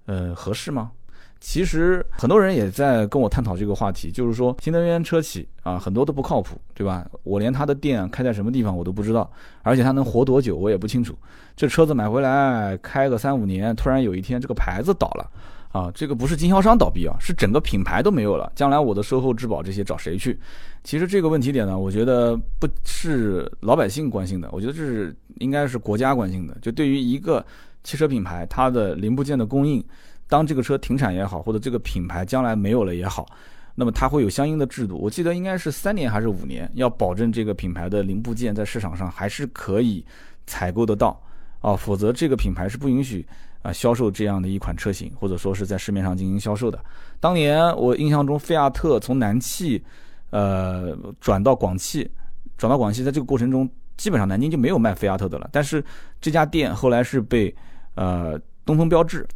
[0.06, 0.90] 呃，合适吗？
[1.38, 7.06] 其实很多人也在跟我探讨这个话题，就是说新能源车企啊，很多都不靠谱，对吧？
[7.22, 9.30] 我连它的店开在什么地方我都不知道，
[9.60, 11.14] 而且它能活多久我也不清楚。
[11.54, 15.30] 这车子买回来开个三五年，突然有一天这个牌子倒了。
[15.72, 18.50] 啊，这个不是经销商倒闭啊，是整个品牌都没有了。
[18.56, 20.36] 将来我的售后质保这些找谁去？
[20.82, 26.56] 其实这个问题点呢，我觉得不是老百姓关心的，我觉得这是应该是国家关心的。
[26.60, 27.44] 就对于一个
[27.84, 29.84] 汽车品牌，它的零部件的供应，
[30.26, 33.24] 当这个车停产也好，或者这个品牌将来没有了也好，
[33.76, 34.98] 那么它会有相应的制度。
[34.98, 40.04] 我记得应该是三年还是五年，要保证这个品牌的零部件在市场上还是可以
[40.48, 41.22] 采购得到
[41.60, 43.24] 啊，否则这个品牌是不允许。
[43.62, 46.82] 啊，销售这样的一款车型，或者说是在市面上进行销售的。
[47.18, 49.82] 当年我印象中，菲亚特从南汽，
[50.30, 52.10] 呃，转到广汽，
[52.56, 55.48] 转到广汽，在这个过程中，基本上南京就没有卖菲亚特的了。
[55.52, 55.84] 但是
[56.20, 57.54] 这家店后来是被
[57.96, 59.26] 呃东风标致，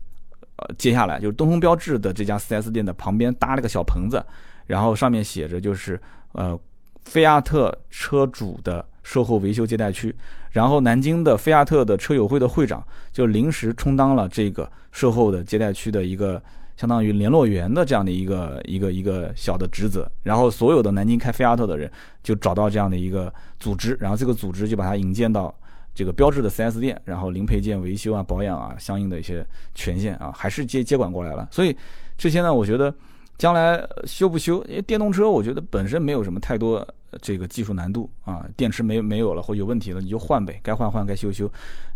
[0.57, 4.25] 呃接下来，就是东风标致的这家 4S 店的旁边搭了个小棚子，
[4.67, 6.01] 然后上面写着就是
[6.33, 6.59] 呃
[7.05, 10.13] 菲亚特车主的售后维修接待区，
[10.51, 16.43] 然后南京的菲亚特的车友会的会长就临时充当了这个售后的接待区的一个
[16.77, 21.89] 相当于联络员的这样的一个一个一个小的职责，然后所有的南京开菲亚特的人
[22.23, 25.55] 就找到这样的一个组织，然后这个组织就把他引荐到
[25.95, 31.47] 这个标志的 4S 店，然后零配件维修啊、保养啊，相应的一些权限啊，还是接接管过来了。
[31.53, 31.77] 所以
[32.19, 32.93] 这些呢，我觉得。
[33.37, 34.65] 将来修不修？
[34.69, 36.87] 因为电动车，我觉得本身没有什么太多
[37.21, 38.47] 这个技术难度啊。
[38.57, 41.51] 电池没没有了或有问题了，你就换呗，该换换，该修修。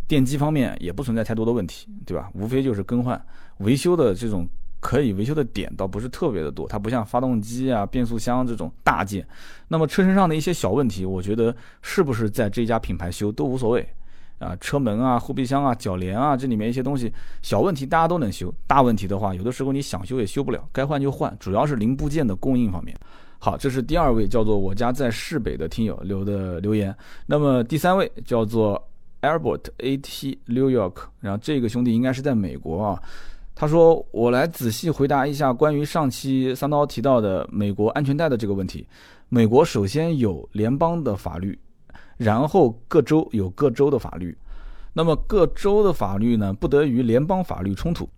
[0.06, 2.30] 电机方面也不存在太多的问题，对吧？
[2.34, 3.22] 无非就是更换、
[3.58, 4.48] 维修的这种
[4.80, 6.66] 可以维修的点倒不是特别的多。
[6.66, 9.26] 它不像发动机啊、变速箱这种大件。
[9.68, 13.86] 那么车身上的一些小问题，我觉得是不是在这家品牌修都无所谓。
[14.38, 17.12] 啊，车门啊，后备箱啊，脚帘啊，这里面一些东西
[17.42, 22.96] 小问题大家都能修，大问题的话，有的时候你想修也修不了，该换就换，主要是零部件的供应方面。
[23.38, 26.94] 好，这是第二位叫做我家在市北的听友留的留言。
[27.26, 28.82] 那么第三位叫做
[29.22, 33.02] Albert AT New York，然后这个兄弟应该是在美国啊。
[33.54, 38.86] 他说：“我来仔细回答一下关于上期三刀提到的美国安全带的这个问题。
[39.28, 41.58] 美国首先有联邦的法律。”
[42.16, 44.36] 然后各州有各州的法律，
[44.92, 48.08] 那么各州的法律呢，不得与联邦法律冲突。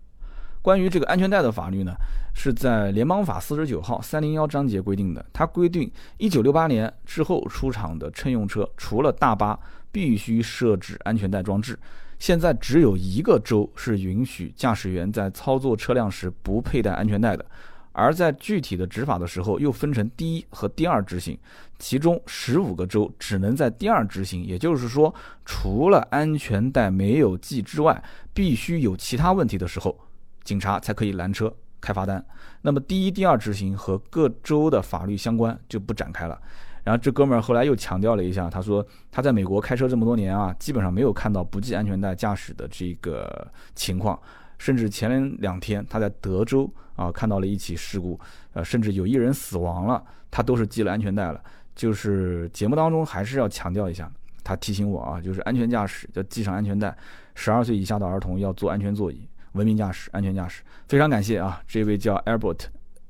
[0.63, 1.93] 关于这个安全带的法律呢，
[2.35, 5.25] 是在联邦法四十九号三零幺章节规定的。
[5.33, 9.59] 它规定，一九六八年之后出厂的乘用车，除了大巴
[9.91, 11.79] 必须设置安全带装置。
[12.19, 17.45] 现在只有一个州是允许驾驶员在操作车辆时不佩戴安全带的。
[17.93, 21.37] 而在具体的执法的时候，又分成第一和第二执行，
[21.79, 25.13] 其中十五个州只能在第二执行，也就是说，
[25.45, 28.01] 除了安全带没有系之外，
[28.33, 29.99] 必须有其他问题的时候，
[30.45, 32.25] 警察才可以拦车开罚单。
[32.63, 36.41] 那么第一、第二执行和各州的法律相关就不展开了。
[36.83, 44.19] 然后这哥们儿后来又强调了一下，他说他在美国开车这么多年啊，基本上没有看到不系安全带驾驶的这个情况。
[44.59, 48.21] 甚至前两天他在德州啊看到了一起事故，
[48.53, 51.43] 呃，甚至有一人死亡了，他都是系了安全带了。
[51.75, 54.11] 就是节目当中还是要强调一下，
[54.45, 56.95] 他提醒我啊，就是安全驾驶要系上安全带，
[57.35, 60.63] 十二岁以下的儿童要坐安全座椅，文明驾驶，安全驾驶。
[60.89, 62.61] 非常感谢啊，这位叫 Albert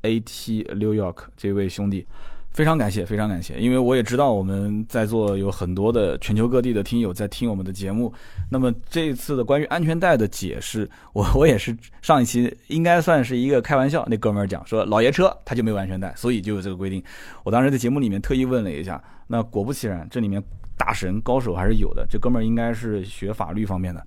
[0.02, 2.06] A T New York 这位兄弟。
[2.52, 8.12] 非常感谢，非常感谢，因为我也知道我们在座有很多的全球各地的听友在听我们的节目。
[8.50, 17.00] 那么这一次的关于安全带的解释，我我也是上一期应该算是一个开玩笑，那哥们儿讲说老爷车他就没有安全带，所以就有这个规定。
[17.44, 20.42] 我当时在节目里面特意问了一下，那果不其然，这里面
[20.76, 22.04] 大神高手还是有的。
[22.10, 24.04] 这哥们儿应该是学法律方面的，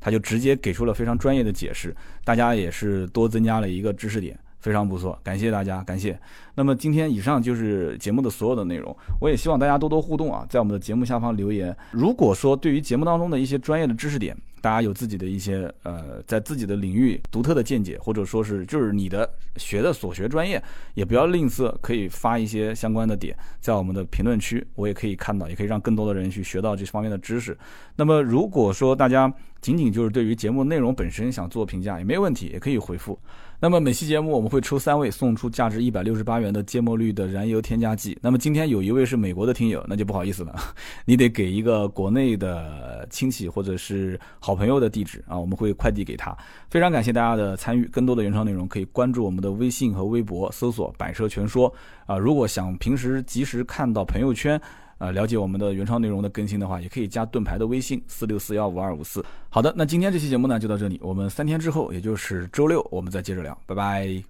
[0.00, 1.94] 他就直接给出了非常专业的解释，
[2.24, 4.38] 大家也是多增加了一个知识点。
[4.60, 6.18] 非常不错，感谢大家，感谢。
[6.54, 11.76] 那么今天以上就是节目的所有的内容，我也希望大家多多互动啊，在我们的节目下方留言。
[11.92, 20.60] 如果说对于节目当中的一些专业的知识点，大家有自己的一些呃，在自己的领域独特的见解，或者说是就是你的学的所学专业，
[20.94, 27.56] 也不要吝啬，可以发一些相关的点在我们的评论区，我也可以看到，也可以让更多的人去学到这方面的知识。
[27.94, 33.16] 那么如果说大家仅仅就是对于节目内容本身想做评价，也没有问题，也可以回复。
[33.60, 38.16] 那么每期节目我们会抽三位送出价值一百六十八元的芥末绿的燃油添加剂。
[38.22, 40.54] 那么今天有一位是美国的听友，那就不好意思了，
[41.04, 46.36] 你得给一个国内的亲戚或者是好朋友的地址啊，我们会快递给他。
[46.70, 51.72] 非常感谢大家的参与，更多的原创内容可以关注我们的微信和微博，搜索“百车全说”
[52.06, 52.16] 啊。
[52.16, 54.60] 如果想平时及时看到朋友圈。
[54.98, 59.24] 啊，了解我们的原创内容的更新的话，也可以加盾牌的微信四六四幺五二五四。
[59.48, 64.28] 好的，那今天这期节目呢就到这里，我们三天之后，也就是周六，我们再接着聊，拜拜。